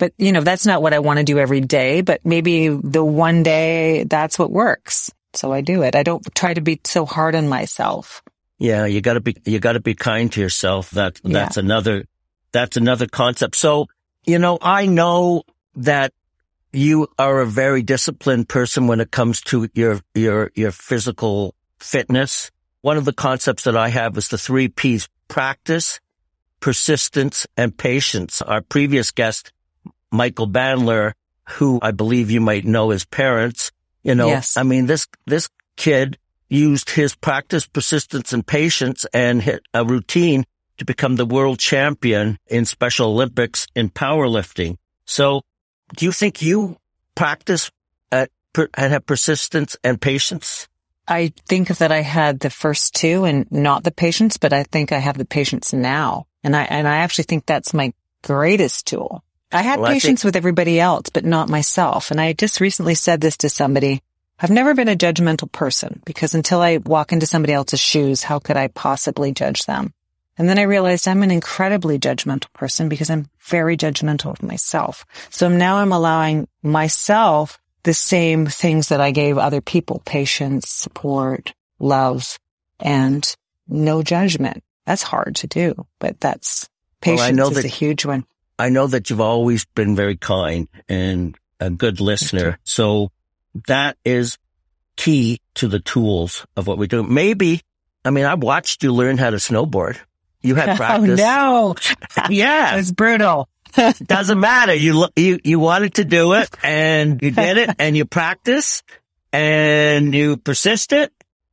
But, 0.00 0.14
you 0.16 0.32
know, 0.32 0.40
that's 0.40 0.64
not 0.64 0.80
what 0.80 0.94
I 0.94 1.00
want 1.00 1.18
to 1.18 1.24
do 1.24 1.38
every 1.38 1.60
day, 1.60 2.00
but 2.00 2.24
maybe 2.24 2.68
the 2.68 3.04
one 3.04 3.42
day 3.42 4.04
that's 4.04 4.38
what 4.38 4.50
works. 4.50 5.12
So 5.34 5.52
I 5.52 5.60
do 5.60 5.82
it. 5.82 5.94
I 5.94 6.02
don't 6.02 6.24
try 6.34 6.54
to 6.54 6.62
be 6.62 6.80
so 6.84 7.04
hard 7.04 7.34
on 7.34 7.48
myself. 7.48 8.22
Yeah, 8.58 8.86
you 8.86 9.02
gotta 9.02 9.20
be, 9.20 9.36
you 9.44 9.58
gotta 9.58 9.78
be 9.78 9.94
kind 9.94 10.32
to 10.32 10.40
yourself. 10.40 10.90
That, 10.92 11.20
that's 11.22 11.58
yeah. 11.58 11.62
another, 11.62 12.06
that's 12.50 12.78
another 12.78 13.08
concept. 13.08 13.56
So, 13.56 13.88
you 14.24 14.38
know, 14.38 14.56
I 14.62 14.86
know 14.86 15.42
that 15.76 16.14
you 16.72 17.08
are 17.18 17.40
a 17.40 17.46
very 17.46 17.82
disciplined 17.82 18.48
person 18.48 18.86
when 18.86 19.00
it 19.00 19.10
comes 19.10 19.42
to 19.42 19.68
your, 19.74 20.00
your, 20.14 20.50
your 20.54 20.70
physical 20.70 21.54
fitness. 21.78 22.50
One 22.80 22.96
of 22.96 23.04
the 23.04 23.12
concepts 23.12 23.64
that 23.64 23.76
I 23.76 23.90
have 23.90 24.16
is 24.16 24.28
the 24.28 24.38
three 24.38 24.68
P's 24.68 25.10
practice, 25.28 26.00
persistence, 26.58 27.46
and 27.54 27.76
patience. 27.76 28.40
Our 28.40 28.62
previous 28.62 29.10
guest 29.10 29.52
Michael 30.10 30.48
Bandler, 30.48 31.12
who 31.48 31.78
I 31.82 31.90
believe 31.90 32.30
you 32.30 32.40
might 32.40 32.64
know 32.64 32.90
his 32.90 33.04
parents. 33.04 33.72
You 34.02 34.14
know, 34.14 34.28
yes. 34.28 34.56
I 34.56 34.62
mean, 34.62 34.86
this, 34.86 35.06
this 35.26 35.48
kid 35.76 36.18
used 36.48 36.90
his 36.90 37.14
practice, 37.14 37.66
persistence 37.66 38.32
and 38.32 38.46
patience 38.46 39.06
and 39.12 39.42
hit 39.42 39.62
a 39.72 39.84
routine 39.84 40.44
to 40.78 40.84
become 40.84 41.16
the 41.16 41.26
world 41.26 41.58
champion 41.58 42.38
in 42.46 42.64
Special 42.64 43.10
Olympics 43.10 43.66
in 43.74 43.90
powerlifting. 43.90 44.76
So 45.04 45.42
do 45.96 46.04
you 46.04 46.12
think 46.12 46.42
you 46.42 46.76
practice 47.14 47.70
at, 48.10 48.30
and 48.56 48.92
have 48.92 49.06
persistence 49.06 49.76
and 49.84 50.00
patience? 50.00 50.68
I 51.06 51.32
think 51.48 51.68
that 51.68 51.92
I 51.92 52.00
had 52.02 52.40
the 52.40 52.50
first 52.50 52.94
two 52.94 53.24
and 53.24 53.50
not 53.50 53.84
the 53.84 53.90
patience, 53.90 54.36
but 54.36 54.52
I 54.52 54.62
think 54.62 54.92
I 54.92 54.98
have 54.98 55.18
the 55.18 55.24
patience 55.24 55.72
now. 55.72 56.26
And 56.42 56.56
I, 56.56 56.62
and 56.62 56.86
I 56.86 56.98
actually 56.98 57.24
think 57.24 57.46
that's 57.46 57.74
my 57.74 57.92
greatest 58.22 58.86
tool. 58.86 59.22
I 59.52 59.62
had 59.62 59.80
well, 59.80 59.92
patience 59.92 60.20
I 60.20 60.22
think- 60.22 60.24
with 60.24 60.36
everybody 60.36 60.80
else, 60.80 61.10
but 61.10 61.24
not 61.24 61.48
myself. 61.48 62.10
And 62.10 62.20
I 62.20 62.32
just 62.32 62.60
recently 62.60 62.94
said 62.94 63.20
this 63.20 63.36
to 63.38 63.48
somebody. 63.48 64.02
I've 64.38 64.50
never 64.50 64.74
been 64.74 64.88
a 64.88 64.96
judgmental 64.96 65.50
person 65.52 66.00
because 66.06 66.34
until 66.34 66.62
I 66.62 66.78
walk 66.78 67.12
into 67.12 67.26
somebody 67.26 67.52
else's 67.52 67.80
shoes, 67.80 68.22
how 68.22 68.38
could 68.38 68.56
I 68.56 68.68
possibly 68.68 69.32
judge 69.32 69.66
them? 69.66 69.92
And 70.38 70.48
then 70.48 70.58
I 70.58 70.62
realized 70.62 71.06
I'm 71.06 71.22
an 71.22 71.30
incredibly 71.30 71.98
judgmental 71.98 72.50
person 72.54 72.88
because 72.88 73.10
I'm 73.10 73.28
very 73.40 73.76
judgmental 73.76 74.30
of 74.30 74.42
myself. 74.42 75.04
So 75.28 75.48
now 75.48 75.76
I'm 75.76 75.92
allowing 75.92 76.48
myself 76.62 77.58
the 77.82 77.92
same 77.92 78.46
things 78.46 78.88
that 78.88 79.00
I 79.00 79.10
gave 79.10 79.36
other 79.36 79.60
people, 79.60 80.00
patience, 80.06 80.70
support, 80.70 81.52
love, 81.78 82.38
and 82.78 83.34
no 83.68 84.02
judgment. 84.02 84.62
That's 84.86 85.02
hard 85.02 85.36
to 85.36 85.46
do, 85.46 85.86
but 85.98 86.18
that's 86.20 86.68
patience 87.02 87.36
well, 87.36 87.50
is 87.50 87.56
that, 87.56 87.64
a 87.66 87.68
huge 87.68 88.06
one. 88.06 88.24
I 88.60 88.68
know 88.68 88.86
that 88.86 89.08
you've 89.08 89.22
always 89.22 89.64
been 89.64 89.96
very 89.96 90.16
kind 90.16 90.68
and 90.86 91.34
a 91.58 91.70
good 91.70 91.98
listener. 91.98 92.58
So 92.62 93.10
that 93.66 93.96
is 94.04 94.36
key 94.96 95.40
to 95.54 95.66
the 95.66 95.80
tools 95.80 96.46
of 96.56 96.66
what 96.66 96.76
we 96.76 96.86
do. 96.86 97.02
Maybe, 97.02 97.62
I 98.04 98.10
mean, 98.10 98.26
I 98.26 98.34
watched 98.34 98.82
you 98.82 98.92
learn 98.92 99.16
how 99.16 99.30
to 99.30 99.38
snowboard. 99.38 99.96
You 100.42 100.56
had 100.56 100.68
oh, 100.74 100.76
practice. 100.76 101.20
Oh 101.22 101.74
no. 102.18 102.26
yeah. 102.28 102.74
It 102.74 102.76
was 102.76 102.92
brutal. 102.92 103.48
Doesn't 104.04 104.40
matter. 104.40 104.74
You, 104.74 105.08
you, 105.16 105.38
you 105.42 105.58
wanted 105.58 105.94
to 105.94 106.04
do 106.04 106.34
it 106.34 106.50
and 106.62 107.22
you 107.22 107.30
did 107.30 107.56
it 107.56 107.70
and 107.78 107.96
you 107.96 108.04
practice 108.04 108.82
and 109.32 110.14
you 110.14 110.36
persisted. 110.36 111.10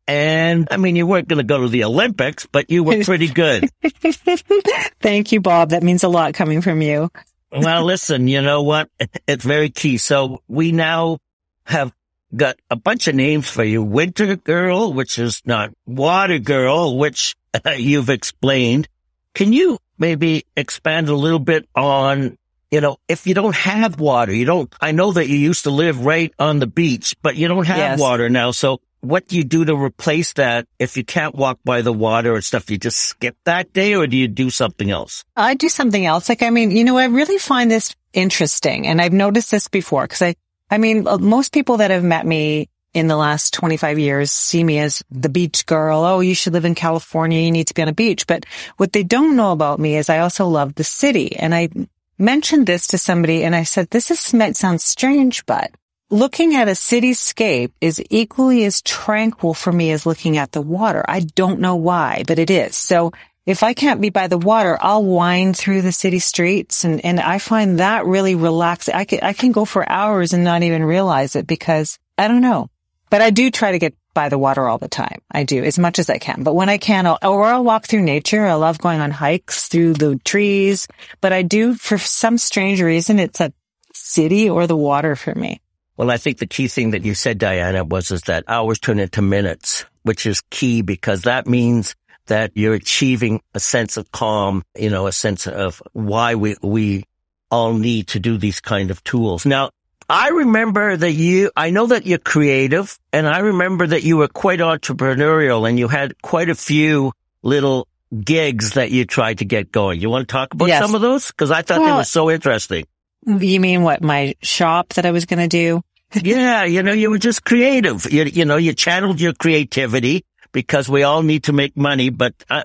And 0.07 0.69
I 0.71 0.77
mean, 0.77 0.95
you 0.95 1.05
weren't 1.05 1.27
going 1.27 1.37
to 1.37 1.43
go 1.43 1.61
to 1.61 1.67
the 1.67 1.83
Olympics, 1.83 2.45
but 2.45 2.71
you 2.71 2.83
were 2.83 3.03
pretty 3.03 3.27
good. 3.27 3.69
Thank 5.01 5.31
you, 5.33 5.41
Bob. 5.41 5.71
That 5.71 5.83
means 5.83 6.03
a 6.03 6.07
lot 6.07 6.33
coming 6.33 6.61
from 6.61 6.81
you. 6.81 7.11
well, 7.51 7.83
listen, 7.83 8.27
you 8.27 8.41
know 8.41 8.63
what? 8.63 8.89
It's 9.27 9.43
very 9.43 9.69
key. 9.69 9.97
So 9.97 10.41
we 10.47 10.71
now 10.71 11.19
have 11.65 11.91
got 12.35 12.57
a 12.69 12.75
bunch 12.75 13.07
of 13.07 13.15
names 13.15 13.49
for 13.49 13.63
you. 13.63 13.83
Winter 13.83 14.35
Girl, 14.37 14.93
which 14.93 15.19
is 15.19 15.41
not 15.45 15.71
Water 15.85 16.39
Girl, 16.39 16.97
which 16.97 17.35
you've 17.77 18.09
explained. 18.09 18.87
Can 19.33 19.51
you 19.51 19.77
maybe 19.97 20.45
expand 20.55 21.09
a 21.09 21.15
little 21.15 21.39
bit 21.39 21.67
on, 21.75 22.37
you 22.71 22.81
know, 22.81 22.97
if 23.07 23.27
you 23.27 23.33
don't 23.33 23.55
have 23.55 23.99
water, 23.99 24.33
you 24.33 24.45
don't, 24.45 24.73
I 24.79 24.91
know 24.91 25.11
that 25.11 25.27
you 25.27 25.37
used 25.37 25.63
to 25.63 25.69
live 25.69 26.05
right 26.05 26.33
on 26.39 26.59
the 26.59 26.67
beach, 26.67 27.15
but 27.21 27.35
you 27.35 27.47
don't 27.47 27.67
have 27.67 27.77
yes. 27.77 27.99
water 27.99 28.29
now. 28.29 28.51
So 28.51 28.81
what 29.07 29.27
do 29.27 29.37
you 29.37 29.43
do 29.43 29.65
to 29.65 29.75
replace 29.75 30.33
that 30.33 30.67
if 30.79 30.97
you 30.97 31.03
can't 31.03 31.35
walk 31.35 31.59
by 31.63 31.81
the 31.81 31.93
water 31.93 32.35
and 32.35 32.43
stuff? 32.43 32.69
You 32.69 32.77
just 32.77 32.97
skip 32.97 33.37
that 33.45 33.73
day 33.73 33.95
or 33.95 34.07
do 34.07 34.17
you 34.17 34.27
do 34.27 34.49
something 34.49 34.91
else? 34.91 35.23
I 35.35 35.53
do 35.53 35.69
something 35.69 36.05
else. 36.05 36.29
Like, 36.29 36.43
I 36.43 36.49
mean, 36.49 36.71
you 36.71 36.83
know, 36.83 36.97
I 36.97 37.05
really 37.05 37.37
find 37.37 37.71
this 37.71 37.95
interesting 38.13 38.87
and 38.87 39.01
I've 39.01 39.13
noticed 39.13 39.51
this 39.51 39.67
before 39.67 40.03
because 40.03 40.21
I, 40.21 40.35
I 40.69 40.77
mean, 40.77 41.07
uh, 41.07 41.17
most 41.17 41.53
people 41.53 41.77
that 41.77 41.91
have 41.91 42.03
met 42.03 42.25
me 42.25 42.69
in 42.93 43.07
the 43.07 43.15
last 43.15 43.53
25 43.53 43.99
years 43.99 44.31
see 44.31 44.63
me 44.63 44.79
as 44.79 45.03
the 45.11 45.29
beach 45.29 45.65
girl. 45.65 46.03
Oh, 46.03 46.19
you 46.19 46.35
should 46.35 46.53
live 46.53 46.65
in 46.65 46.75
California. 46.75 47.41
You 47.41 47.51
need 47.51 47.67
to 47.67 47.73
be 47.73 47.81
on 47.81 47.87
a 47.87 47.93
beach. 47.93 48.27
But 48.27 48.45
what 48.77 48.91
they 48.91 49.03
don't 49.03 49.35
know 49.35 49.51
about 49.51 49.79
me 49.79 49.97
is 49.97 50.09
I 50.09 50.19
also 50.19 50.47
love 50.47 50.75
the 50.75 50.83
city. 50.83 51.35
And 51.35 51.53
I 51.53 51.69
mentioned 52.17 52.65
this 52.65 52.87
to 52.87 52.97
somebody 52.97 53.43
and 53.43 53.55
I 53.55 53.63
said, 53.63 53.89
this 53.89 54.09
is, 54.09 54.33
might 54.33 54.55
sound 54.55 54.81
strange, 54.81 55.45
but 55.45 55.71
looking 56.09 56.55
at 56.55 56.67
a 56.67 56.71
cityscape 56.71 57.71
is 57.81 58.01
equally 58.09 58.63
as 58.65 58.81
tranquil 58.81 59.53
for 59.53 59.71
me 59.71 59.91
as 59.91 60.05
looking 60.05 60.37
at 60.37 60.51
the 60.51 60.61
water. 60.61 61.03
I 61.07 61.21
don't 61.21 61.59
know 61.59 61.75
why, 61.75 62.23
but 62.27 62.39
it 62.39 62.49
is. 62.49 62.77
So 62.77 63.11
if 63.45 63.63
I 63.63 63.73
can't 63.73 64.01
be 64.01 64.09
by 64.09 64.27
the 64.27 64.37
water, 64.37 64.77
I'll 64.79 65.03
wind 65.03 65.57
through 65.57 65.81
the 65.81 65.91
city 65.91 66.19
streets 66.19 66.83
and, 66.83 67.03
and 67.03 67.19
I 67.19 67.39
find 67.39 67.79
that 67.79 68.05
really 68.05 68.35
relaxing. 68.35 68.95
I 68.95 69.05
can, 69.05 69.19
I 69.21 69.33
can 69.33 69.51
go 69.51 69.65
for 69.65 69.89
hours 69.89 70.33
and 70.33 70.43
not 70.43 70.63
even 70.63 70.83
realize 70.83 71.35
it 71.35 71.47
because 71.47 71.99
I 72.17 72.27
don't 72.27 72.41
know. 72.41 72.69
But 73.09 73.21
I 73.21 73.29
do 73.29 73.51
try 73.51 73.71
to 73.71 73.79
get 73.79 73.95
by 74.13 74.29
the 74.29 74.37
water 74.37 74.67
all 74.67 74.77
the 74.77 74.89
time. 74.89 75.21
I 75.31 75.43
do 75.43 75.63
as 75.63 75.77
much 75.77 75.99
as 75.99 76.09
I 76.09 76.17
can. 76.17 76.43
But 76.43 76.55
when 76.55 76.69
I 76.69 76.77
can, 76.77 77.05
I'll, 77.05 77.19
or 77.23 77.45
I'll 77.45 77.63
walk 77.63 77.85
through 77.85 78.01
nature. 78.01 78.45
I 78.45 78.55
love 78.55 78.79
going 78.79 78.99
on 78.99 79.11
hikes 79.11 79.67
through 79.67 79.93
the 79.93 80.19
trees, 80.25 80.87
but 81.21 81.31
I 81.31 81.41
do 81.41 81.75
for 81.75 81.97
some 81.97 82.37
strange 82.37 82.81
reason, 82.81 83.19
it's 83.19 83.39
a 83.39 83.53
city 83.93 84.49
or 84.49 84.67
the 84.67 84.75
water 84.75 85.15
for 85.15 85.33
me. 85.35 85.61
Well, 85.97 86.11
I 86.11 86.17
think 86.17 86.37
the 86.37 86.45
key 86.45 86.67
thing 86.67 86.91
that 86.91 87.03
you 87.03 87.15
said, 87.15 87.39
Diana, 87.39 87.83
was 87.83 88.11
is 88.11 88.21
that 88.23 88.43
hours 88.47 88.77
turn 88.77 88.99
into 88.99 89.23
minutes, 89.23 89.83
which 90.03 90.27
is 90.27 90.41
key 90.51 90.83
because 90.83 91.23
that 91.23 91.47
means 91.47 91.95
that 92.27 92.51
you're 92.53 92.75
achieving 92.75 93.41
a 93.55 93.59
sense 93.59 93.97
of 93.97 94.11
calm, 94.11 94.63
you 94.77 94.91
know, 94.91 95.07
a 95.07 95.11
sense 95.11 95.47
of 95.47 95.81
why 95.93 96.35
we, 96.35 96.55
we 96.61 97.05
all 97.49 97.73
need 97.73 98.09
to 98.09 98.19
do 98.19 98.37
these 98.37 98.59
kind 98.59 98.91
of 98.91 99.03
tools. 99.03 99.45
Now, 99.45 99.71
I 100.09 100.29
remember 100.29 100.95
that 100.95 101.11
you, 101.11 101.51
I 101.55 101.71
know 101.71 101.87
that 101.87 102.05
you're 102.05 102.19
creative 102.19 102.97
and 103.11 103.27
I 103.27 103.39
remember 103.39 103.87
that 103.87 104.03
you 104.03 104.17
were 104.17 104.27
quite 104.27 104.59
entrepreneurial 104.59 105.67
and 105.67 105.79
you 105.79 105.87
had 105.87 106.21
quite 106.21 106.49
a 106.49 106.55
few 106.55 107.11
little 107.41 107.87
gigs 108.23 108.71
that 108.71 108.91
you 108.91 109.05
tried 109.05 109.39
to 109.39 109.45
get 109.45 109.71
going. 109.71 109.99
You 109.99 110.09
want 110.09 110.27
to 110.27 110.31
talk 110.31 110.53
about 110.53 110.67
yes. 110.67 110.81
some 110.81 110.95
of 110.95 111.01
those? 111.01 111.31
Cause 111.31 111.51
I 111.51 111.61
thought 111.61 111.79
well, 111.79 111.89
they 111.89 111.97
were 111.97 112.03
so 112.05 112.29
interesting. 112.29 112.85
You 113.27 113.59
mean 113.59 113.83
what? 113.83 114.01
My 114.01 114.35
shop 114.41 114.93
that 114.93 115.05
I 115.05 115.11
was 115.11 115.25
going 115.25 115.39
to 115.39 115.47
do? 115.47 115.83
yeah. 116.23 116.63
You 116.63 116.81
know, 116.81 116.93
you 116.93 117.09
were 117.09 117.17
just 117.17 117.43
creative. 117.43 118.11
You, 118.11 118.23
you 118.23 118.45
know, 118.45 118.57
you 118.57 118.73
channeled 118.73 119.19
your 119.19 119.33
creativity 119.33 120.25
because 120.53 120.87
we 120.87 121.03
all 121.03 121.21
need 121.21 121.43
to 121.43 121.53
make 121.53 121.75
money, 121.75 122.09
but 122.09 122.33
uh, 122.49 122.63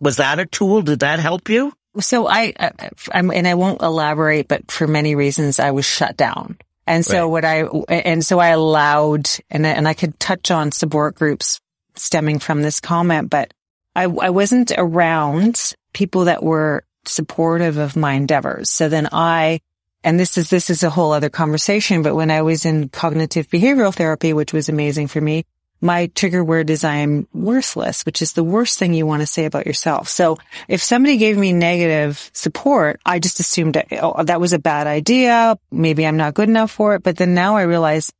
was 0.00 0.18
that 0.18 0.38
a 0.38 0.46
tool? 0.46 0.82
Did 0.82 1.00
that 1.00 1.18
help 1.18 1.48
you? 1.48 1.72
So 2.00 2.26
I, 2.28 2.52
uh, 2.58 2.70
and 3.12 3.48
I 3.48 3.54
won't 3.54 3.80
elaborate, 3.80 4.48
but 4.48 4.70
for 4.70 4.86
many 4.86 5.14
reasons, 5.14 5.58
I 5.58 5.70
was 5.70 5.86
shut 5.86 6.16
down. 6.16 6.58
And 6.86 7.04
so 7.04 7.22
right. 7.22 7.30
what 7.30 7.44
I, 7.44 7.62
and 7.88 8.24
so 8.24 8.38
I 8.38 8.48
allowed, 8.48 9.30
and, 9.50 9.64
and 9.64 9.88
I 9.88 9.94
could 9.94 10.20
touch 10.20 10.50
on 10.50 10.70
support 10.70 11.14
groups 11.14 11.60
stemming 11.94 12.40
from 12.40 12.60
this 12.60 12.80
comment, 12.80 13.30
but 13.30 13.54
I, 13.96 14.04
I 14.04 14.30
wasn't 14.30 14.72
around 14.76 15.72
people 15.92 16.26
that 16.26 16.42
were 16.42 16.84
supportive 17.06 17.78
of 17.78 17.96
my 17.96 18.14
endeavors. 18.14 18.70
So 18.70 18.88
then 18.88 19.08
I, 19.12 19.60
and 20.04 20.20
this 20.20 20.38
is, 20.38 20.50
this 20.50 20.70
is 20.70 20.82
a 20.82 20.90
whole 20.90 21.12
other 21.12 21.30
conversation, 21.30 22.02
but 22.02 22.14
when 22.14 22.30
I 22.30 22.42
was 22.42 22.64
in 22.64 22.90
cognitive 22.90 23.48
behavioral 23.48 23.94
therapy, 23.94 24.32
which 24.32 24.52
was 24.52 24.68
amazing 24.68 25.08
for 25.08 25.20
me, 25.20 25.44
my 25.80 26.06
trigger 26.14 26.42
word 26.42 26.70
is 26.70 26.84
I 26.84 26.96
am 26.96 27.28
worthless, 27.34 28.06
which 28.06 28.22
is 28.22 28.32
the 28.32 28.44
worst 28.44 28.78
thing 28.78 28.94
you 28.94 29.06
want 29.06 29.20
to 29.20 29.26
say 29.26 29.44
about 29.44 29.66
yourself. 29.66 30.08
So 30.08 30.38
if 30.68 30.82
somebody 30.82 31.18
gave 31.18 31.36
me 31.36 31.52
negative 31.52 32.30
support, 32.32 33.00
I 33.04 33.18
just 33.18 33.40
assumed 33.40 33.76
oh, 34.00 34.22
that 34.22 34.40
was 34.40 34.52
a 34.52 34.58
bad 34.58 34.86
idea. 34.86 35.58
Maybe 35.70 36.06
I'm 36.06 36.16
not 36.16 36.34
good 36.34 36.48
enough 36.48 36.70
for 36.70 36.94
it. 36.94 37.02
But 37.02 37.16
then 37.16 37.34
now 37.34 37.56
I 37.56 37.62
realize, 37.62 38.12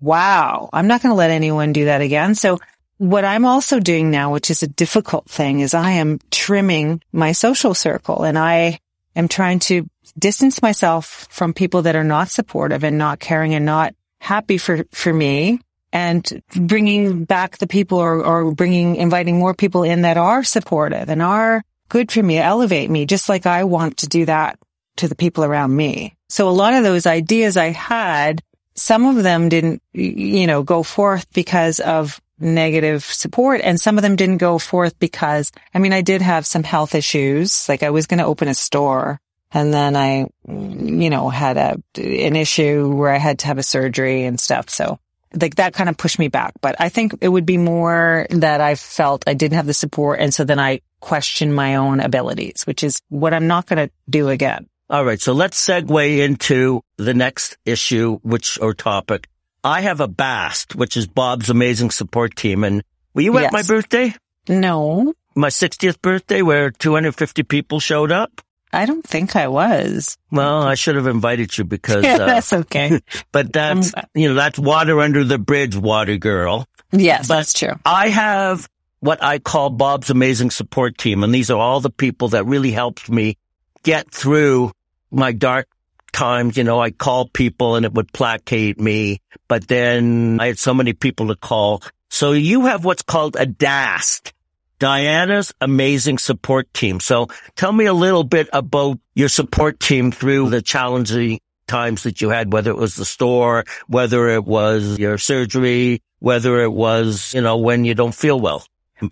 wow, 0.00 0.68
I'm 0.72 0.86
not 0.86 1.02
going 1.02 1.10
to 1.10 1.16
let 1.16 1.30
anyone 1.30 1.72
do 1.72 1.86
that 1.86 2.00
again. 2.00 2.36
So 2.36 2.58
what 2.98 3.24
I'm 3.24 3.44
also 3.44 3.80
doing 3.80 4.10
now, 4.10 4.32
which 4.32 4.50
is 4.50 4.62
a 4.62 4.68
difficult 4.68 5.28
thing, 5.28 5.60
is 5.60 5.74
I 5.74 5.92
am 5.92 6.20
trimming 6.30 7.02
my 7.12 7.32
social 7.32 7.74
circle 7.74 8.22
and 8.22 8.38
I 8.38 8.78
am 9.16 9.28
trying 9.28 9.58
to 9.60 9.88
distance 10.18 10.62
myself 10.62 11.26
from 11.30 11.52
people 11.52 11.82
that 11.82 11.96
are 11.96 12.04
not 12.04 12.28
supportive 12.28 12.84
and 12.84 12.98
not 12.98 13.20
caring 13.20 13.54
and 13.54 13.64
not 13.64 13.94
happy 14.20 14.58
for, 14.58 14.84
for 14.92 15.12
me 15.12 15.60
and 15.92 16.42
bringing 16.54 17.24
back 17.24 17.58
the 17.58 17.66
people 17.66 17.98
or, 17.98 18.24
or 18.24 18.52
bringing, 18.52 18.96
inviting 18.96 19.38
more 19.38 19.54
people 19.54 19.82
in 19.82 20.02
that 20.02 20.16
are 20.16 20.44
supportive 20.44 21.08
and 21.08 21.22
are 21.22 21.62
good 21.88 22.12
for 22.12 22.22
me, 22.22 22.38
elevate 22.38 22.90
me, 22.90 23.06
just 23.06 23.28
like 23.28 23.46
I 23.46 23.64
want 23.64 23.98
to 23.98 24.08
do 24.08 24.24
that 24.26 24.58
to 24.96 25.08
the 25.08 25.16
people 25.16 25.44
around 25.44 25.74
me. 25.74 26.14
So 26.28 26.48
a 26.48 26.50
lot 26.50 26.74
of 26.74 26.84
those 26.84 27.06
ideas 27.06 27.56
I 27.56 27.70
had, 27.70 28.42
some 28.74 29.04
of 29.06 29.22
them 29.22 29.48
didn't, 29.48 29.82
you 29.92 30.46
know, 30.46 30.62
go 30.62 30.82
forth 30.82 31.26
because 31.32 31.80
of 31.80 32.20
negative 32.40 33.04
support 33.04 33.60
and 33.62 33.80
some 33.80 33.98
of 33.98 34.02
them 34.02 34.16
didn't 34.16 34.38
go 34.38 34.58
forth 34.58 34.98
because, 34.98 35.52
I 35.74 35.78
mean, 35.78 35.92
I 35.92 36.00
did 36.00 36.22
have 36.22 36.46
some 36.46 36.62
health 36.62 36.94
issues. 36.94 37.68
Like 37.68 37.82
I 37.82 37.90
was 37.90 38.06
going 38.06 38.18
to 38.18 38.26
open 38.26 38.48
a 38.48 38.54
store 38.54 39.20
and 39.52 39.74
then 39.74 39.96
I, 39.96 40.26
you 40.48 41.10
know, 41.10 41.28
had 41.28 41.56
a, 41.56 41.82
an 41.96 42.36
issue 42.36 42.94
where 42.94 43.10
I 43.10 43.18
had 43.18 43.40
to 43.40 43.46
have 43.46 43.58
a 43.58 43.62
surgery 43.62 44.24
and 44.24 44.38
stuff. 44.38 44.70
So 44.70 44.98
like 45.40 45.56
that 45.56 45.74
kind 45.74 45.88
of 45.88 45.96
pushed 45.96 46.18
me 46.18 46.28
back. 46.28 46.54
But 46.60 46.76
I 46.78 46.88
think 46.88 47.14
it 47.20 47.28
would 47.28 47.46
be 47.46 47.58
more 47.58 48.26
that 48.30 48.60
I 48.60 48.74
felt 48.74 49.24
I 49.26 49.34
didn't 49.34 49.56
have 49.56 49.66
the 49.66 49.74
support. 49.74 50.20
And 50.20 50.32
so 50.32 50.44
then 50.44 50.58
I 50.58 50.80
questioned 51.00 51.54
my 51.54 51.76
own 51.76 52.00
abilities, 52.00 52.62
which 52.64 52.82
is 52.84 53.00
what 53.08 53.34
I'm 53.34 53.46
not 53.46 53.66
going 53.66 53.88
to 53.88 53.92
do 54.08 54.28
again. 54.28 54.66
All 54.88 55.04
right. 55.04 55.20
So 55.20 55.32
let's 55.32 55.64
segue 55.64 56.18
into 56.18 56.82
the 56.96 57.14
next 57.14 57.56
issue, 57.64 58.18
which 58.22 58.58
or 58.60 58.74
topic. 58.74 59.28
I 59.62 59.82
have 59.82 60.00
a 60.00 60.08
BAST, 60.08 60.74
which 60.74 60.96
is 60.96 61.06
Bob's 61.06 61.50
amazing 61.50 61.90
support 61.90 62.36
team. 62.36 62.64
And 62.64 62.82
were 63.14 63.22
you 63.22 63.34
yes. 63.34 63.46
at 63.46 63.52
my 63.52 63.62
birthday? 63.62 64.14
No. 64.48 65.14
My 65.34 65.48
60th 65.48 66.00
birthday 66.00 66.42
where 66.42 66.70
250 66.70 67.42
people 67.44 67.80
showed 67.80 68.10
up? 68.12 68.40
I 68.72 68.86
don't 68.86 69.04
think 69.04 69.34
I 69.36 69.48
was. 69.48 70.16
Well, 70.30 70.62
I 70.62 70.74
should 70.76 70.94
have 70.96 71.06
invited 71.08 71.56
you 71.58 71.64
because, 71.64 72.04
Yeah, 72.04 72.14
uh, 72.20 72.26
that's 72.26 72.52
okay. 72.52 73.00
but 73.32 73.52
that's, 73.52 73.92
you 74.14 74.28
know, 74.28 74.34
that's 74.34 74.58
water 74.58 75.00
under 75.00 75.24
the 75.24 75.38
bridge, 75.38 75.76
water 75.76 76.16
girl. 76.16 76.66
yes, 76.92 77.28
But- 77.28 77.36
that's 77.36 77.52
true. 77.52 77.74
I 77.84 78.08
have 78.08 78.68
what 79.00 79.22
I 79.22 79.38
call 79.38 79.70
Bob's 79.70 80.10
amazing 80.10 80.50
support 80.50 80.98
team. 80.98 81.24
And 81.24 81.34
these 81.34 81.50
are 81.50 81.58
all 81.58 81.80
the 81.80 81.90
people 81.90 82.28
that 82.28 82.46
really 82.46 82.70
helped 82.70 83.10
me 83.10 83.36
get 83.82 84.10
through 84.10 84.72
my 85.10 85.32
dark 85.32 85.68
times. 86.12 86.56
You 86.56 86.64
know, 86.64 86.80
I 86.80 86.90
called 86.90 87.32
people 87.32 87.76
and 87.76 87.84
it 87.86 87.92
would 87.94 88.12
placate 88.12 88.80
me, 88.80 89.20
but 89.48 89.68
then 89.68 90.38
I 90.40 90.46
had 90.48 90.58
so 90.58 90.74
many 90.74 90.92
people 90.92 91.28
to 91.28 91.36
call. 91.36 91.82
So 92.08 92.32
you 92.32 92.66
have 92.66 92.84
what's 92.84 93.02
called 93.02 93.36
a 93.38 93.46
DAST, 93.46 94.32
Diana's 94.78 95.52
amazing 95.60 96.18
support 96.18 96.72
team. 96.74 97.00
So 97.00 97.28
tell 97.54 97.72
me 97.72 97.84
a 97.86 97.92
little 97.92 98.24
bit 98.24 98.48
about 98.52 98.98
your 99.14 99.28
support 99.28 99.78
team 99.78 100.10
through 100.10 100.50
the 100.50 100.62
challenging 100.62 101.38
times 101.68 102.02
that 102.02 102.20
you 102.20 102.30
had, 102.30 102.52
whether 102.52 102.70
it 102.70 102.76
was 102.76 102.96
the 102.96 103.04
store, 103.04 103.64
whether 103.86 104.28
it 104.30 104.44
was 104.44 104.98
your 104.98 105.18
surgery, 105.18 106.02
whether 106.18 106.60
it 106.62 106.72
was, 106.72 107.32
you 107.34 107.40
know, 107.42 107.58
when 107.58 107.84
you 107.84 107.94
don't 107.94 108.14
feel 108.14 108.40
well. 108.40 108.64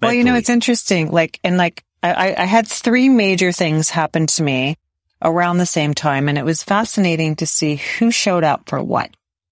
Well, 0.03 0.13
you 0.13 0.25
know, 0.25 0.35
it's 0.35 0.51
interesting. 0.51 1.11
Like, 1.13 1.39
and 1.45 1.57
like, 1.57 1.85
I, 2.03 2.13
I- 2.33 2.43
I 2.43 2.45
had 2.47 2.67
three 2.67 3.09
major 3.09 3.53
things 3.53 3.91
happen 3.91 4.27
to 4.27 4.43
me 4.43 4.77
around 5.23 5.59
the 5.59 5.67
same 5.67 5.95
time, 5.95 6.29
and 6.29 6.39
it 6.39 6.45
was 6.45 6.63
fascinating 6.63 7.37
to 7.37 7.47
see 7.47 7.77
who 7.77 8.11
showed 8.11 8.45
up 8.45 8.69
for 8.69 8.83
what. 8.83 9.11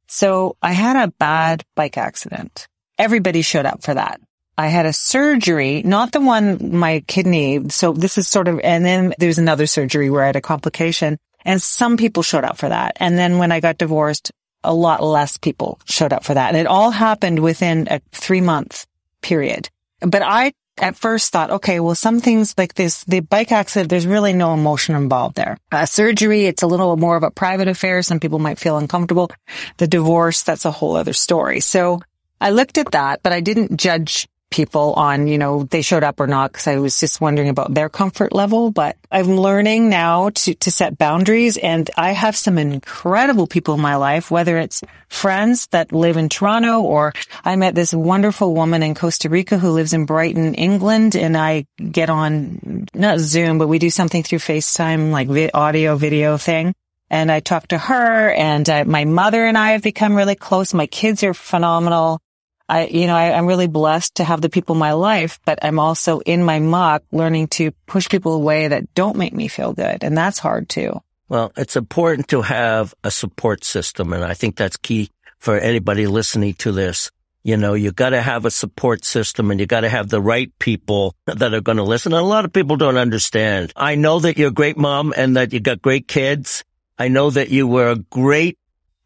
So 0.09 0.57
I 0.63 0.73
had 0.73 0.97
a 0.97 1.13
bad 1.19 1.65
bike 1.75 1.99
accident. 1.99 2.69
Everybody 2.99 3.43
showed 3.43 3.67
up 3.67 3.83
for 3.83 3.95
that. 3.95 4.21
I 4.59 4.69
had 4.69 4.87
a 4.87 4.93
surgery, 4.93 5.83
not 5.83 6.13
the 6.13 6.21
one, 6.21 6.77
my 6.77 7.01
kidney. 7.07 7.69
So 7.69 7.93
this 7.93 8.17
is 8.17 8.27
sort 8.27 8.49
of, 8.49 8.59
and 8.61 8.85
then 8.85 9.15
there's 9.19 9.39
another 9.39 9.67
surgery 9.67 10.09
where 10.09 10.23
I 10.23 10.27
had 10.27 10.37
a 10.37 10.41
complication 10.41 11.19
and 11.45 11.61
some 11.61 11.97
people 11.97 12.23
showed 12.23 12.45
up 12.45 12.57
for 12.57 12.69
that. 12.69 12.97
And 12.97 13.19
then 13.19 13.39
when 13.39 13.53
I 13.53 13.61
got 13.61 13.79
divorced, 13.79 14.33
a 14.65 14.75
lot 14.75 15.03
less 15.03 15.37
people 15.37 15.79
showed 15.85 16.13
up 16.13 16.25
for 16.25 16.35
that. 16.35 16.49
And 16.49 16.57
it 16.57 16.67
all 16.67 16.91
happened 16.91 17.39
within 17.39 17.87
a 17.91 18.01
three 18.13 18.41
month 18.41 18.87
period. 19.23 19.69
But 20.01 20.23
I 20.23 20.53
at 20.79 20.97
first 20.97 21.33
thought, 21.33 21.51
okay, 21.51 21.81
well, 21.81 21.95
some 21.95 22.21
things 22.21 22.55
like 22.59 22.75
this, 22.75 23.05
the 23.05 23.21
bike 23.21 23.53
accident, 23.53 23.91
there's 23.91 24.07
really 24.07 24.33
no 24.33 24.55
emotion 24.55 24.95
involved 24.95 25.37
there. 25.37 25.57
Uh, 25.73 25.87
surgery, 25.87 26.45
it's 26.47 26.63
a 26.63 26.67
little 26.67 26.97
more 26.97 27.17
of 27.17 27.23
a 27.23 27.31
private 27.31 27.69
affair. 27.69 28.03
Some 28.03 28.21
people 28.21 28.39
might 28.39 28.59
feel 28.59 28.77
uncomfortable. 28.77 29.31
The 29.79 29.87
divorce, 29.87 30.43
that's 30.43 30.65
a 30.65 30.71
whole 30.71 30.97
other 30.97 31.13
story. 31.13 31.61
So 31.61 32.01
I 32.41 32.51
looked 32.51 32.79
at 32.79 32.93
that, 32.93 33.23
but 33.23 33.33
I 33.33 33.41
didn't 33.41 33.79
judge 33.79 34.29
people 34.51 34.95
on, 34.95 35.27
you 35.27 35.39
know, 35.39 35.65
they 35.65 35.83
showed 35.83 36.05
up 36.05 36.21
or 36.21 36.27
not 36.27 36.53
because 36.53 36.67
I 36.67 36.77
was 36.77 36.99
just 36.99 37.21
wondering 37.21 37.49
about 37.49 37.75
their 37.75 37.89
comfort 37.89 38.33
level. 38.33 38.71
But 38.71 38.97
I'm 39.11 39.37
learning 39.37 39.89
now 39.89 40.31
to, 40.31 40.55
to 40.55 40.71
set 40.71 40.99
boundaries 40.99 41.57
and 41.57 41.91
I 41.97 42.13
have 42.13 42.37
some 42.37 42.59
incredible 42.59 43.47
people 43.47 43.75
in 43.75 43.81
my 43.81 43.97
life, 43.97 44.31
whether 44.31 44.59
it's 44.59 44.83
friends 45.09 45.67
that 45.69 45.93
live 45.93 46.17
in 46.17 46.29
Toronto 46.29 46.81
or 46.81 47.13
I 47.45 47.57
met 47.57 47.75
this 47.75 47.93
wonderful 47.93 48.55
woman 48.55 48.83
in 48.83 48.95
Costa 48.95 49.29
Rica 49.29 49.59
who 49.59 49.71
lives 49.71 49.93
in 49.93 50.07
Brighton, 50.07 50.55
England. 50.55 51.17
And 51.17 51.37
I 51.37 51.67
get 51.79 52.11
on, 52.11 52.87
not 52.95 53.19
Zoom, 53.19 53.59
but 53.59 53.69
we 53.69 53.79
do 53.79 53.91
something 53.91 54.23
through 54.23 54.39
FaceTime, 54.39 55.11
like 55.11 55.29
vi- 55.29 55.51
audio, 55.53 55.97
video 55.97 56.37
thing. 56.39 56.75
And 57.09 57.31
I 57.31 57.41
talk 57.41 57.69
to 57.69 57.79
her 57.79 58.33
and 58.33 58.69
uh, 58.69 58.85
my 58.85 59.05
mother 59.05 59.45
and 59.45 59.57
I 59.57 59.73
have 59.73 59.83
become 59.83 60.15
really 60.15 60.35
close. 60.35 60.75
My 60.75 60.87
kids 60.87 61.23
are 61.23 61.35
phenomenal. 61.35 62.21
I, 62.69 62.87
you 62.87 63.07
know, 63.07 63.15
I, 63.15 63.33
I'm 63.33 63.47
really 63.47 63.69
blessed 63.69 64.17
to 64.17 64.25
have 64.25 64.41
the 64.41 64.49
people 64.49 64.75
in 64.75 64.81
my 64.81 64.93
life, 64.93 65.39
but 65.45 65.61
I'm 65.63 65.79
also 65.79 66.21
in 66.21 66.43
my 66.43 66.59
muck 66.59 67.03
learning 67.13 67.49
to 67.49 67.71
push 67.87 68.09
people 68.09 68.35
away 68.35 68.69
that 68.69 68.93
don't 68.95 69.17
make 69.17 69.33
me 69.33 69.49
feel 69.49 69.73
good. 69.73 70.03
And 70.03 70.17
that's 70.17 70.39
hard 70.39 70.69
too. 70.69 71.01
Well, 71.29 71.53
it's 71.57 71.77
important 71.77 72.29
to 72.29 72.43
have 72.43 72.95
a 73.03 73.11
support 73.11 73.65
system. 73.65 74.13
And 74.13 74.25
I 74.25 74.35
think 74.35 74.57
that's 74.57 74.77
key 74.77 75.11
for 75.39 75.59
anybody 75.59 76.07
listening 76.07 76.55
to 76.55 76.73
this. 76.73 77.11
You 77.43 77.57
know, 77.57 77.75
you 77.75 77.93
got 77.93 78.11
to 78.11 78.21
have 78.21 78.45
a 78.45 78.51
support 78.51 79.05
system 79.05 79.53
and 79.53 79.61
you 79.61 79.67
got 79.67 79.83
to 79.83 79.89
have 79.89 80.09
the 80.09 80.21
right 80.21 80.51
people 80.59 81.15
that 81.27 81.55
are 81.55 81.61
going 81.61 81.77
to 81.77 81.85
listen. 81.85 82.13
And 82.13 82.21
a 82.21 82.27
lot 82.27 82.45
of 82.45 82.53
people 82.53 82.77
don't 82.77 82.97
understand. 82.97 83.73
I 83.77 83.95
know 83.95 84.19
that 84.19 84.37
you're 84.37 84.49
a 84.49 84.53
great 84.53 84.77
mom 84.77 85.15
and 85.17 85.37
that 85.37 85.53
you 85.53 85.61
got 85.61 85.81
great 85.81 86.09
kids. 86.09 86.65
I 86.99 87.07
know 87.07 87.31
that 87.31 87.51
you 87.51 87.69
were 87.69 87.91
a 87.91 87.97
great 87.97 88.59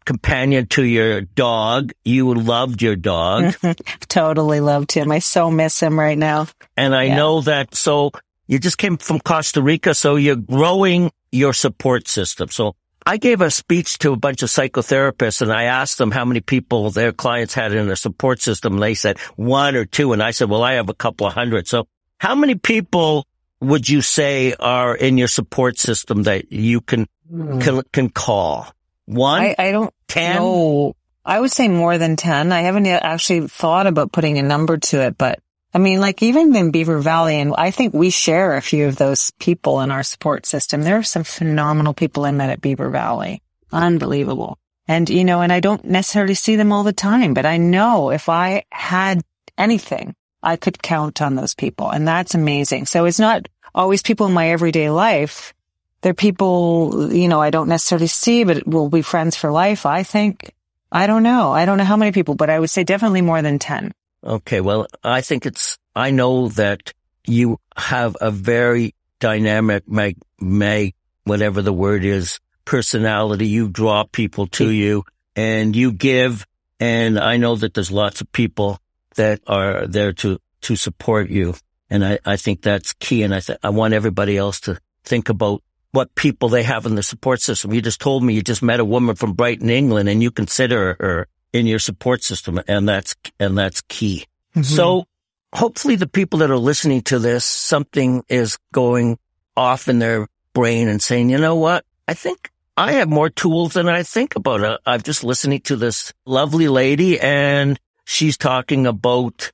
companion 0.05 0.67
to 0.67 0.83
your 0.83 1.21
dog. 1.21 1.91
You 2.03 2.33
loved 2.33 2.81
your 2.81 2.95
dog. 2.95 3.55
Totally 4.07 4.59
loved 4.59 4.91
him. 4.91 5.11
I 5.11 5.19
so 5.19 5.51
miss 5.51 5.79
him 5.79 5.99
right 5.99 6.17
now. 6.17 6.47
And 6.75 6.95
I 6.95 7.03
Yeah. 7.03 7.15
know 7.15 7.41
that, 7.41 7.75
so 7.75 8.11
you 8.47 8.59
just 8.59 8.77
came 8.77 8.97
from 8.97 9.19
Costa 9.19 9.61
Rica, 9.61 9.93
so 9.93 10.15
you're 10.15 10.35
growing 10.35 11.11
your 11.31 11.53
support 11.53 12.07
system. 12.07 12.49
So 12.49 12.75
I 13.05 13.17
gave 13.17 13.41
a 13.41 13.49
speech 13.49 13.97
to 13.99 14.11
a 14.11 14.17
bunch 14.17 14.43
of 14.43 14.49
psychotherapists 14.49 15.41
and 15.41 15.51
I 15.51 15.63
asked 15.63 15.97
them 15.97 16.11
how 16.11 16.25
many 16.25 16.41
people 16.41 16.91
their 16.91 17.11
clients 17.11 17.53
had 17.53 17.73
in 17.73 17.87
their 17.87 17.95
support 17.95 18.41
system. 18.41 18.73
And 18.73 18.83
they 18.83 18.93
said 18.93 19.17
one 19.35 19.75
or 19.75 19.85
two. 19.85 20.13
And 20.13 20.21
I 20.21 20.31
said, 20.31 20.49
well, 20.49 20.63
I 20.63 20.73
have 20.73 20.89
a 20.89 20.93
couple 20.93 21.25
of 21.25 21.33
hundred. 21.33 21.67
So 21.67 21.87
how 22.19 22.35
many 22.35 22.55
people 22.55 23.25
would 23.59 23.89
you 23.89 24.01
say 24.01 24.53
are 24.59 24.95
in 24.95 25.17
your 25.17 25.27
support 25.27 25.79
system 25.79 26.23
that 26.23 26.51
you 26.51 26.81
can, 26.81 27.07
hmm. 27.29 27.59
can, 27.59 27.81
can 27.91 28.09
call? 28.09 28.71
One? 29.11 29.41
I, 29.41 29.55
I 29.57 29.71
don't 29.71 29.93
Ten? 30.07 30.37
know. 30.37 30.95
I 31.23 31.39
would 31.39 31.51
say 31.51 31.67
more 31.67 31.97
than 31.97 32.15
10. 32.15 32.51
I 32.51 32.61
haven't 32.61 32.87
actually 32.87 33.47
thought 33.47 33.85
about 33.85 34.11
putting 34.11 34.39
a 34.39 34.43
number 34.43 34.77
to 34.77 35.01
it, 35.01 35.17
but 35.17 35.39
I 35.73 35.77
mean, 35.77 35.99
like 35.99 36.23
even 36.23 36.55
in 36.55 36.71
Beaver 36.71 36.99
Valley, 36.99 37.39
and 37.39 37.53
I 37.57 37.71
think 37.71 37.93
we 37.93 38.09
share 38.09 38.55
a 38.55 38.61
few 38.61 38.87
of 38.87 38.95
those 38.95 39.31
people 39.39 39.81
in 39.81 39.91
our 39.91 40.03
support 40.03 40.45
system. 40.45 40.81
There 40.81 40.97
are 40.97 41.03
some 41.03 41.23
phenomenal 41.23 41.93
people 41.93 42.25
I 42.25 42.31
met 42.31 42.49
at 42.49 42.61
Beaver 42.61 42.89
Valley. 42.89 43.41
Unbelievable. 43.71 44.57
And, 44.87 45.09
you 45.09 45.23
know, 45.23 45.41
and 45.41 45.53
I 45.53 45.59
don't 45.59 45.85
necessarily 45.85 46.33
see 46.33 46.55
them 46.55 46.73
all 46.73 46.83
the 46.83 46.91
time, 46.91 47.33
but 47.33 47.45
I 47.45 47.57
know 47.57 48.09
if 48.09 48.27
I 48.27 48.63
had 48.71 49.21
anything, 49.57 50.15
I 50.43 50.57
could 50.57 50.81
count 50.81 51.21
on 51.21 51.35
those 51.35 51.53
people. 51.53 51.89
And 51.89 52.07
that's 52.07 52.35
amazing. 52.35 52.87
So 52.87 53.05
it's 53.05 53.19
not 53.19 53.47
always 53.73 54.01
people 54.01 54.27
in 54.27 54.33
my 54.33 54.49
everyday 54.49 54.89
life. 54.89 55.53
They're 56.01 56.13
people, 56.13 57.13
you 57.13 57.27
know, 57.27 57.41
I 57.41 57.51
don't 57.51 57.69
necessarily 57.69 58.07
see, 58.07 58.43
but 58.43 58.65
we'll 58.65 58.89
be 58.89 59.03
friends 59.03 59.35
for 59.35 59.51
life. 59.51 59.85
I 59.85 60.03
think, 60.03 60.51
I 60.91 61.07
don't 61.07 61.23
know. 61.23 61.51
I 61.51 61.65
don't 61.65 61.77
know 61.77 61.83
how 61.83 61.97
many 61.97 62.11
people, 62.11 62.35
but 62.35 62.49
I 62.49 62.59
would 62.59 62.69
say 62.69 62.83
definitely 62.83 63.21
more 63.21 63.41
than 63.41 63.59
10. 63.59 63.93
Okay. 64.23 64.61
Well, 64.61 64.87
I 65.03 65.21
think 65.21 65.45
it's, 65.45 65.77
I 65.95 66.11
know 66.11 66.49
that 66.49 66.93
you 67.25 67.59
have 67.77 68.17
a 68.19 68.31
very 68.31 68.95
dynamic, 69.19 69.87
mag, 69.87 70.17
mag, 70.39 70.93
whatever 71.23 71.61
the 71.61 71.73
word 71.73 72.03
is, 72.03 72.39
personality. 72.65 73.47
You 73.47 73.69
draw 73.69 74.03
people 74.03 74.47
to 74.47 74.69
you 74.69 75.03
and 75.35 75.75
you 75.75 75.91
give. 75.91 76.45
And 76.79 77.19
I 77.19 77.37
know 77.37 77.55
that 77.55 77.75
there's 77.75 77.91
lots 77.91 78.21
of 78.21 78.31
people 78.31 78.79
that 79.15 79.41
are 79.45 79.85
there 79.85 80.13
to, 80.13 80.39
to 80.61 80.75
support 80.75 81.29
you. 81.29 81.55
And 81.89 82.03
I, 82.05 82.19
I 82.25 82.37
think 82.37 82.61
that's 82.61 82.93
key. 82.93 83.23
And 83.23 83.35
I 83.35 83.39
th- 83.39 83.59
I 83.61 83.69
want 83.69 83.93
everybody 83.93 84.37
else 84.37 84.61
to 84.61 84.79
think 85.03 85.29
about 85.29 85.61
what 85.91 86.15
people 86.15 86.49
they 86.49 86.63
have 86.63 86.85
in 86.85 86.95
the 86.95 87.03
support 87.03 87.41
system. 87.41 87.73
You 87.73 87.81
just 87.81 87.99
told 87.99 88.23
me 88.23 88.33
you 88.33 88.41
just 88.41 88.63
met 88.63 88.79
a 88.79 88.85
woman 88.85 89.15
from 89.15 89.33
Brighton, 89.33 89.69
England, 89.69 90.09
and 90.09 90.23
you 90.23 90.31
consider 90.31 90.95
her 90.99 91.27
in 91.53 91.65
your 91.65 91.79
support 91.79 92.23
system. 92.23 92.61
And 92.67 92.87
that's, 92.87 93.15
and 93.39 93.57
that's 93.57 93.81
key. 93.81 94.25
Mm-hmm. 94.55 94.63
So 94.63 95.05
hopefully 95.53 95.95
the 95.95 96.07
people 96.07 96.39
that 96.39 96.51
are 96.51 96.57
listening 96.57 97.01
to 97.03 97.19
this, 97.19 97.45
something 97.45 98.23
is 98.29 98.57
going 98.73 99.19
off 99.57 99.89
in 99.89 99.99
their 99.99 100.27
brain 100.53 100.87
and 100.87 101.01
saying, 101.01 101.29
you 101.29 101.37
know 101.37 101.55
what? 101.55 101.85
I 102.07 102.13
think 102.13 102.51
I 102.77 102.93
have 102.93 103.09
more 103.09 103.29
tools 103.29 103.73
than 103.73 103.89
I 103.89 104.03
think 104.03 104.35
about. 104.35 104.81
I'm 104.85 105.01
just 105.01 105.23
listening 105.23 105.61
to 105.61 105.75
this 105.75 106.13
lovely 106.25 106.69
lady 106.69 107.19
and 107.19 107.77
she's 108.05 108.37
talking 108.37 108.87
about 108.87 109.51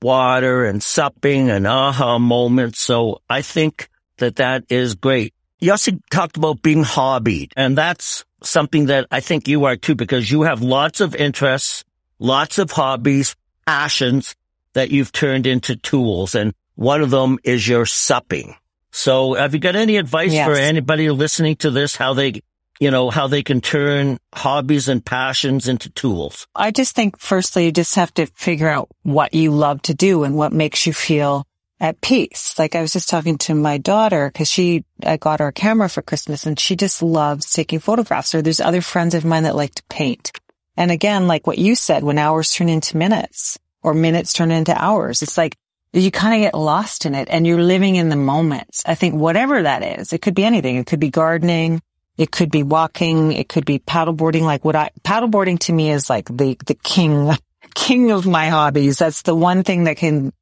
water 0.00 0.64
and 0.64 0.82
supping 0.82 1.50
and 1.50 1.66
aha 1.66 2.18
moments. 2.18 2.80
So 2.80 3.20
I 3.28 3.42
think 3.42 3.88
that 4.18 4.36
that 4.36 4.64
is 4.70 4.94
great. 4.94 5.33
You 5.60 5.70
also 5.72 5.92
talked 6.10 6.36
about 6.36 6.62
being 6.62 6.82
hobbied 6.82 7.52
and 7.56 7.76
that's 7.78 8.24
something 8.42 8.86
that 8.86 9.06
I 9.10 9.20
think 9.20 9.48
you 9.48 9.64
are 9.64 9.76
too 9.76 9.94
because 9.94 10.30
you 10.30 10.42
have 10.42 10.62
lots 10.62 11.00
of 11.00 11.14
interests, 11.14 11.84
lots 12.18 12.58
of 12.58 12.70
hobbies, 12.70 13.34
passions 13.66 14.34
that 14.74 14.90
you've 14.90 15.12
turned 15.12 15.46
into 15.46 15.76
tools. 15.76 16.34
And 16.34 16.52
one 16.74 17.00
of 17.00 17.10
them 17.10 17.38
is 17.44 17.66
your 17.66 17.86
supping. 17.86 18.56
So 18.90 19.34
have 19.34 19.54
you 19.54 19.60
got 19.60 19.76
any 19.76 19.96
advice 19.96 20.32
Yes. 20.32 20.46
for 20.46 20.54
anybody 20.54 21.08
listening 21.10 21.56
to 21.56 21.70
this? 21.70 21.96
How 21.96 22.12
they, 22.14 22.42
you 22.80 22.90
know, 22.90 23.08
how 23.10 23.26
they 23.28 23.42
can 23.42 23.60
turn 23.60 24.18
hobbies 24.34 24.88
and 24.88 25.04
passions 25.04 25.66
into 25.66 25.88
tools? 25.90 26.46
I 26.54 26.70
just 26.70 26.94
think 26.94 27.18
firstly, 27.18 27.64
you 27.66 27.72
just 27.72 27.94
have 27.94 28.12
to 28.14 28.26
figure 28.26 28.68
out 28.68 28.88
what 29.02 29.32
you 29.34 29.50
love 29.52 29.80
to 29.82 29.94
do 29.94 30.24
and 30.24 30.36
what 30.36 30.52
makes 30.52 30.86
you 30.86 30.92
feel 30.92 31.46
at 31.84 32.00
peace. 32.00 32.58
Like 32.58 32.74
I 32.74 32.80
was 32.80 32.94
just 32.94 33.10
talking 33.10 33.36
to 33.38 33.54
my 33.54 33.76
daughter 33.76 34.30
because 34.32 34.50
she, 34.50 34.84
I 35.04 35.18
got 35.18 35.40
her 35.40 35.48
a 35.48 35.52
camera 35.52 35.90
for 35.90 36.00
Christmas 36.00 36.46
and 36.46 36.58
she 36.58 36.76
just 36.76 37.02
loves 37.02 37.52
taking 37.52 37.78
photographs 37.78 38.34
or 38.34 38.40
there's 38.40 38.58
other 38.60 38.80
friends 38.80 39.14
of 39.14 39.26
mine 39.26 39.42
that 39.42 39.54
like 39.54 39.74
to 39.74 39.82
paint. 39.90 40.32
And 40.78 40.90
again, 40.90 41.28
like 41.28 41.46
what 41.46 41.58
you 41.58 41.74
said, 41.74 42.02
when 42.02 42.16
hours 42.16 42.52
turn 42.52 42.70
into 42.70 42.96
minutes 42.96 43.58
or 43.82 43.92
minutes 43.92 44.32
turn 44.32 44.50
into 44.50 44.74
hours, 44.74 45.20
it's 45.20 45.36
like 45.36 45.58
you 45.92 46.10
kind 46.10 46.34
of 46.34 46.40
get 46.40 46.58
lost 46.58 47.04
in 47.04 47.14
it 47.14 47.28
and 47.30 47.46
you're 47.46 47.62
living 47.62 47.96
in 47.96 48.08
the 48.08 48.16
moments. 48.16 48.82
I 48.86 48.94
think 48.94 49.14
whatever 49.14 49.62
that 49.62 49.82
is, 50.00 50.14
it 50.14 50.22
could 50.22 50.34
be 50.34 50.44
anything. 50.44 50.76
It 50.76 50.86
could 50.86 51.00
be 51.00 51.10
gardening. 51.10 51.82
It 52.16 52.30
could 52.30 52.50
be 52.50 52.62
walking. 52.62 53.32
It 53.32 53.50
could 53.50 53.66
be 53.66 53.78
paddleboarding. 53.78 54.42
Like 54.42 54.64
what 54.64 54.74
I, 54.74 54.90
paddleboarding 55.02 55.58
to 55.60 55.72
me 55.74 55.90
is 55.90 56.08
like 56.08 56.28
the, 56.34 56.56
the 56.64 56.76
king, 56.82 57.30
king 57.74 58.10
of 58.10 58.26
my 58.26 58.48
hobbies. 58.48 58.98
That's 58.98 59.20
the 59.20 59.34
one 59.34 59.64
thing 59.64 59.84
that 59.84 59.98
can 59.98 60.32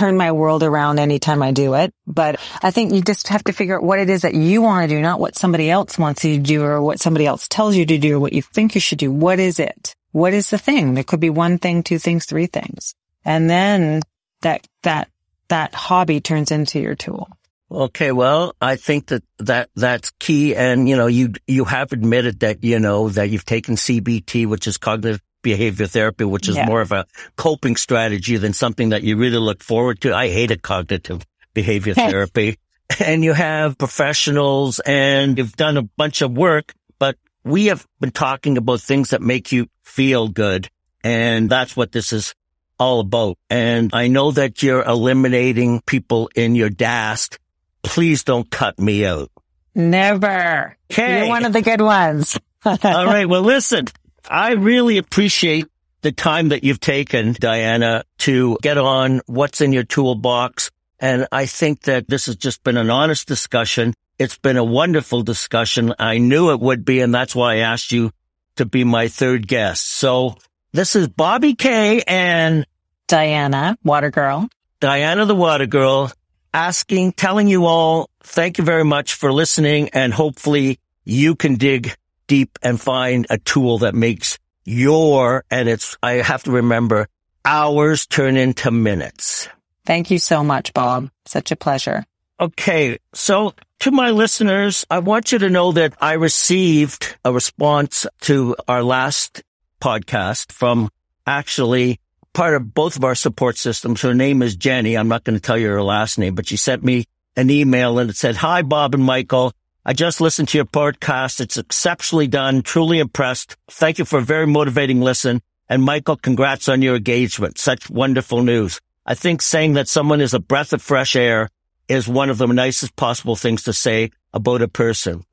turn 0.00 0.16
my 0.16 0.32
world 0.32 0.62
around 0.62 0.98
anytime 0.98 1.42
I 1.42 1.52
do 1.52 1.74
it. 1.74 1.92
But 2.06 2.40
I 2.62 2.70
think 2.70 2.94
you 2.94 3.02
just 3.02 3.28
have 3.28 3.44
to 3.44 3.52
figure 3.52 3.76
out 3.76 3.82
what 3.82 3.98
it 3.98 4.08
is 4.08 4.22
that 4.22 4.32
you 4.32 4.62
want 4.62 4.88
to 4.88 4.96
do, 4.96 5.02
not 5.02 5.20
what 5.20 5.36
somebody 5.36 5.70
else 5.70 5.98
wants 5.98 6.24
you 6.24 6.38
to 6.38 6.42
do 6.42 6.64
or 6.64 6.80
what 6.80 6.98
somebody 6.98 7.26
else 7.26 7.46
tells 7.48 7.76
you 7.76 7.84
to 7.84 7.98
do 7.98 8.16
or 8.16 8.20
what 8.20 8.32
you 8.32 8.40
think 8.40 8.74
you 8.74 8.80
should 8.80 8.98
do. 8.98 9.12
What 9.12 9.38
is 9.38 9.60
it? 9.60 9.94
What 10.12 10.32
is 10.32 10.48
the 10.48 10.56
thing? 10.56 10.94
There 10.94 11.04
could 11.04 11.20
be 11.20 11.28
one 11.28 11.58
thing, 11.58 11.82
two 11.82 11.98
things, 11.98 12.24
three 12.24 12.46
things. 12.46 12.94
And 13.26 13.50
then 13.50 14.00
that, 14.40 14.66
that, 14.84 15.10
that 15.48 15.74
hobby 15.74 16.20
turns 16.20 16.50
into 16.50 16.80
your 16.80 16.94
tool. 16.94 17.28
Okay, 17.70 18.10
well, 18.10 18.56
I 18.60 18.76
think 18.76 19.08
that, 19.08 19.22
that 19.38 19.68
that's 19.76 20.10
key. 20.18 20.56
And, 20.56 20.88
you 20.88 20.96
know, 20.96 21.08
you, 21.08 21.34
you 21.46 21.66
have 21.66 21.92
admitted 21.92 22.40
that, 22.40 22.64
you 22.64 22.80
know, 22.80 23.10
that 23.10 23.28
you've 23.28 23.44
taken 23.44 23.76
CBT, 23.76 24.46
which 24.46 24.66
is 24.66 24.78
cognitive 24.78 25.20
behavior 25.42 25.86
therapy, 25.86 26.24
which 26.24 26.48
is 26.48 26.56
Yeah. 26.56 26.66
more 26.66 26.80
of 26.80 26.92
a 26.92 27.06
coping 27.36 27.76
strategy 27.76 28.36
than 28.36 28.52
something 28.52 28.90
that 28.90 29.02
you 29.02 29.16
really 29.16 29.38
look 29.38 29.62
forward 29.62 30.00
to. 30.02 30.14
I 30.14 30.28
hate 30.28 30.40
hated 30.50 30.62
cognitive 30.62 31.24
behavior 31.54 31.94
therapy. 32.06 32.58
And 32.98 33.22
you 33.22 33.32
have 33.32 33.78
professionals 33.78 34.80
and 34.80 35.38
you've 35.38 35.56
done 35.56 35.76
a 35.76 35.82
bunch 35.82 36.22
of 36.22 36.32
work, 36.32 36.72
but 36.98 37.16
we 37.44 37.66
have 37.66 37.86
been 38.00 38.10
talking 38.10 38.56
about 38.58 38.80
things 38.80 39.10
that 39.10 39.22
make 39.22 39.52
you 39.52 39.68
feel 39.82 40.28
good. 40.28 40.68
And 41.04 41.48
that's 41.48 41.76
what 41.76 41.92
this 41.92 42.12
is 42.12 42.34
all 42.78 43.00
about. 43.00 43.38
And 43.48 43.90
I 43.94 44.08
know 44.08 44.32
that 44.32 44.62
you're 44.62 44.82
eliminating 44.82 45.82
people 45.86 46.30
in 46.34 46.54
your 46.56 46.70
DAST. 46.70 47.38
Please 47.82 48.24
don't 48.24 48.50
cut 48.50 48.78
me 48.78 49.06
out. 49.06 49.30
Never. 49.74 50.76
Okay. 50.90 51.20
You're 51.20 51.28
one 51.28 51.44
of 51.44 51.52
the 51.52 51.62
good 51.62 51.80
ones. 51.80 52.38
All 52.64 52.76
right. 52.82 53.26
Well, 53.28 53.42
listen, 53.42 53.86
I 54.28 54.52
really 54.52 54.98
appreciate 54.98 55.66
the 56.02 56.12
time 56.12 56.48
that 56.48 56.64
you've 56.64 56.80
taken, 56.80 57.34
Diana, 57.38 58.04
to 58.18 58.58
get 58.62 58.78
on 58.78 59.20
what's 59.26 59.60
in 59.60 59.72
your 59.72 59.84
toolbox. 59.84 60.70
And 60.98 61.26
I 61.32 61.46
think 61.46 61.82
that 61.82 62.08
this 62.08 62.26
has 62.26 62.36
just 62.36 62.62
been 62.62 62.76
an 62.76 62.90
honest 62.90 63.28
discussion. 63.28 63.94
It's 64.18 64.38
been 64.38 64.56
a 64.56 64.64
wonderful 64.64 65.22
discussion. 65.22 65.94
I 65.98 66.18
knew 66.18 66.52
it 66.52 66.60
would 66.60 66.84
be, 66.84 67.00
and 67.00 67.14
that's 67.14 67.34
why 67.34 67.54
I 67.54 67.58
asked 67.58 67.92
you 67.92 68.10
to 68.56 68.66
be 68.66 68.84
my 68.84 69.08
third 69.08 69.46
guest. 69.48 69.86
So 69.86 70.36
this 70.72 70.94
is 70.94 71.08
Bobby 71.08 71.54
Kay 71.54 72.02
and 72.06 72.66
Diana, 73.06 73.76
water 73.82 74.10
girl. 74.10 74.48
Diana 74.80 75.26
the 75.26 75.34
Water 75.34 75.66
Girl 75.66 76.10
asking, 76.54 77.12
telling 77.12 77.48
you 77.48 77.66
all, 77.66 78.08
thank 78.22 78.58
you 78.58 78.64
very 78.64 78.84
much 78.84 79.14
for 79.14 79.32
listening. 79.32 79.90
And 79.90 80.12
hopefully 80.12 80.78
you 81.04 81.34
can 81.34 81.56
dig 81.56 81.94
deep 82.30 82.60
and 82.62 82.80
find 82.80 83.26
a 83.28 83.38
tool 83.38 83.78
that 83.78 83.92
makes 83.92 84.38
your, 84.64 85.44
and 85.50 85.68
it's, 85.68 85.96
I 86.00 86.12
have 86.22 86.44
to 86.44 86.52
remember, 86.52 87.08
hours 87.44 88.06
turn 88.06 88.36
into 88.36 88.70
minutes. 88.70 89.48
Thank 89.84 90.12
you 90.12 90.20
so 90.20 90.44
much, 90.44 90.72
Bob. 90.72 91.10
Such 91.26 91.50
a 91.50 91.56
pleasure. 91.56 92.04
Okay. 92.38 92.98
So 93.14 93.54
to 93.80 93.90
my 93.90 94.10
listeners, 94.10 94.86
I 94.88 95.00
want 95.00 95.32
you 95.32 95.40
to 95.40 95.50
know 95.50 95.72
that 95.72 95.94
I 96.00 96.12
received 96.12 97.16
a 97.24 97.32
response 97.32 98.06
to 98.20 98.54
our 98.68 98.84
last 98.84 99.42
podcast 99.80 100.52
from 100.52 100.88
actually 101.26 101.98
part 102.32 102.54
of 102.54 102.72
both 102.72 102.94
of 102.96 103.02
our 103.02 103.16
support 103.16 103.58
systems. 103.58 104.02
Her 104.02 104.14
name 104.14 104.40
is 104.40 104.54
Jenny. 104.54 104.96
I'm 104.96 105.08
not 105.08 105.24
going 105.24 105.36
to 105.36 105.42
tell 105.42 105.58
you 105.58 105.68
her 105.70 105.82
last 105.82 106.16
name, 106.16 106.36
but 106.36 106.46
she 106.46 106.56
sent 106.56 106.84
me 106.84 107.06
an 107.34 107.50
email 107.50 107.98
and 107.98 108.08
it 108.08 108.16
said, 108.16 108.36
hi, 108.36 108.62
Bob 108.62 108.94
and 108.94 109.02
Michael. 109.02 109.52
I 109.84 109.94
just 109.94 110.20
listened 110.20 110.48
to 110.48 110.58
your 110.58 110.66
podcast. 110.66 111.40
It's 111.40 111.56
exceptionally 111.56 112.26
done. 112.26 112.62
Truly 112.62 112.98
impressed. 112.98 113.56
Thank 113.70 113.98
you 113.98 114.04
for 114.04 114.18
a 114.18 114.22
very 114.22 114.46
motivating 114.46 115.00
listen. 115.00 115.40
And 115.70 115.82
Michael, 115.82 116.16
congrats 116.16 116.68
on 116.68 116.82
your 116.82 116.96
engagement. 116.96 117.58
Such 117.58 117.88
wonderful 117.88 118.42
news. 118.42 118.80
I 119.06 119.14
think 119.14 119.40
saying 119.40 119.74
that 119.74 119.88
someone 119.88 120.20
is 120.20 120.34
a 120.34 120.38
breath 120.38 120.74
of 120.74 120.82
fresh 120.82 121.16
air 121.16 121.48
is 121.88 122.06
one 122.06 122.28
of 122.28 122.38
the 122.38 122.46
nicest 122.46 122.94
possible 122.94 123.36
things 123.36 123.62
to 123.64 123.72
say 123.72 124.10
about 124.34 124.62
a 124.62 124.68
person. 124.68 125.24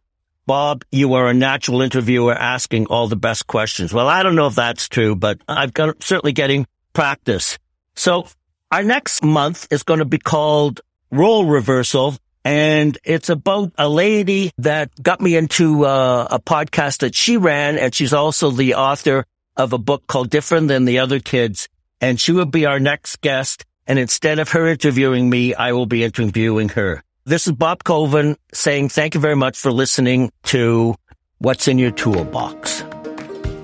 Bob, 0.45 0.85
you 0.93 1.13
are 1.15 1.27
a 1.27 1.33
natural 1.33 1.81
interviewer 1.81 2.33
asking 2.33 2.87
all 2.87 3.09
the 3.09 3.17
best 3.17 3.47
questions. 3.47 3.93
Well, 3.93 4.07
I 4.07 4.23
don't 4.23 4.35
know 4.35 4.47
if 4.47 4.55
that's 4.55 4.87
true, 4.87 5.13
but 5.13 5.41
I've 5.49 5.73
got 5.73 6.01
certainly 6.01 6.31
getting 6.31 6.65
practice. 6.93 7.59
So 7.95 8.27
our 8.71 8.81
next 8.81 9.25
month 9.25 9.67
is 9.71 9.83
going 9.83 9.99
to 9.99 10.05
be 10.05 10.19
called 10.19 10.79
role 11.11 11.45
reversal. 11.45 12.15
And 12.47 12.97
it's 13.03 13.27
about 13.27 13.73
a 13.77 13.89
lady 13.89 14.51
that 14.59 14.89
got 15.03 15.19
me 15.19 15.35
into 15.35 15.85
uh, 15.85 16.29
a 16.31 16.39
podcast 16.39 16.99
that 16.99 17.13
she 17.13 17.35
ran. 17.35 17.77
And 17.77 17.93
she's 17.93 18.13
also 18.13 18.51
the 18.51 18.75
author 18.75 19.25
of 19.57 19.73
a 19.73 19.77
book 19.77 20.07
called 20.07 20.29
Different 20.29 20.69
Than 20.69 20.85
the 20.85 20.99
Other 20.99 21.19
Kids. 21.19 21.67
And 21.99 22.17
she 22.17 22.31
will 22.31 22.45
be 22.45 22.65
our 22.65 22.79
next 22.79 23.19
guest. 23.19 23.65
And 23.85 23.99
instead 23.99 24.39
of 24.39 24.51
her 24.51 24.65
interviewing 24.65 25.29
me, 25.29 25.55
I 25.55 25.73
will 25.73 25.87
be 25.87 26.05
interviewing 26.05 26.69
her. 26.69 27.03
This 27.25 27.47
is 27.47 27.53
Bob 27.53 27.83
Colvin 27.83 28.37
saying 28.53 28.89
thank 28.89 29.15
you 29.15 29.19
very 29.19 29.35
much 29.35 29.57
for 29.57 29.69
listening 29.73 30.31
to 30.43 30.95
What's 31.39 31.67
in 31.67 31.77
Your 31.77 31.91
Toolbox. 31.91 32.81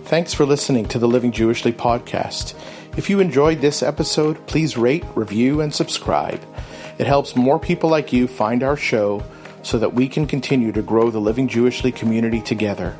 Thanks 0.07 0.33
for 0.33 0.45
listening 0.45 0.89
to 0.89 0.99
the 0.99 1.07
Living 1.07 1.31
Jewishly 1.31 1.71
podcast. 1.71 2.53
If 2.97 3.09
you 3.09 3.21
enjoyed 3.21 3.61
this 3.61 3.81
episode, 3.81 4.45
please 4.45 4.75
rate, 4.75 5.05
review, 5.15 5.61
and 5.61 5.73
subscribe. 5.73 6.41
It 6.97 7.07
helps 7.07 7.35
more 7.35 7.59
people 7.59 7.89
like 7.89 8.13
you 8.13 8.27
find 8.27 8.63
our 8.63 8.77
show 8.77 9.23
so 9.63 9.79
that 9.79 9.93
we 9.93 10.07
can 10.07 10.27
continue 10.27 10.71
to 10.71 10.81
grow 10.81 11.09
the 11.09 11.19
Living 11.19 11.47
Jewishly 11.47 11.91
community 11.91 12.41
together. 12.41 12.95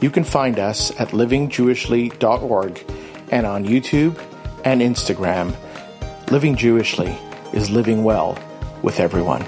You 0.00 0.10
can 0.10 0.24
find 0.24 0.58
us 0.58 0.90
at 1.00 1.08
livingjewishly.org 1.08 2.84
and 3.30 3.46
on 3.46 3.64
YouTube 3.64 4.20
and 4.64 4.80
Instagram. 4.80 5.54
Living 6.30 6.56
Jewishly 6.56 7.16
is 7.54 7.70
living 7.70 8.04
well 8.04 8.38
with 8.82 9.00
everyone. 9.00 9.44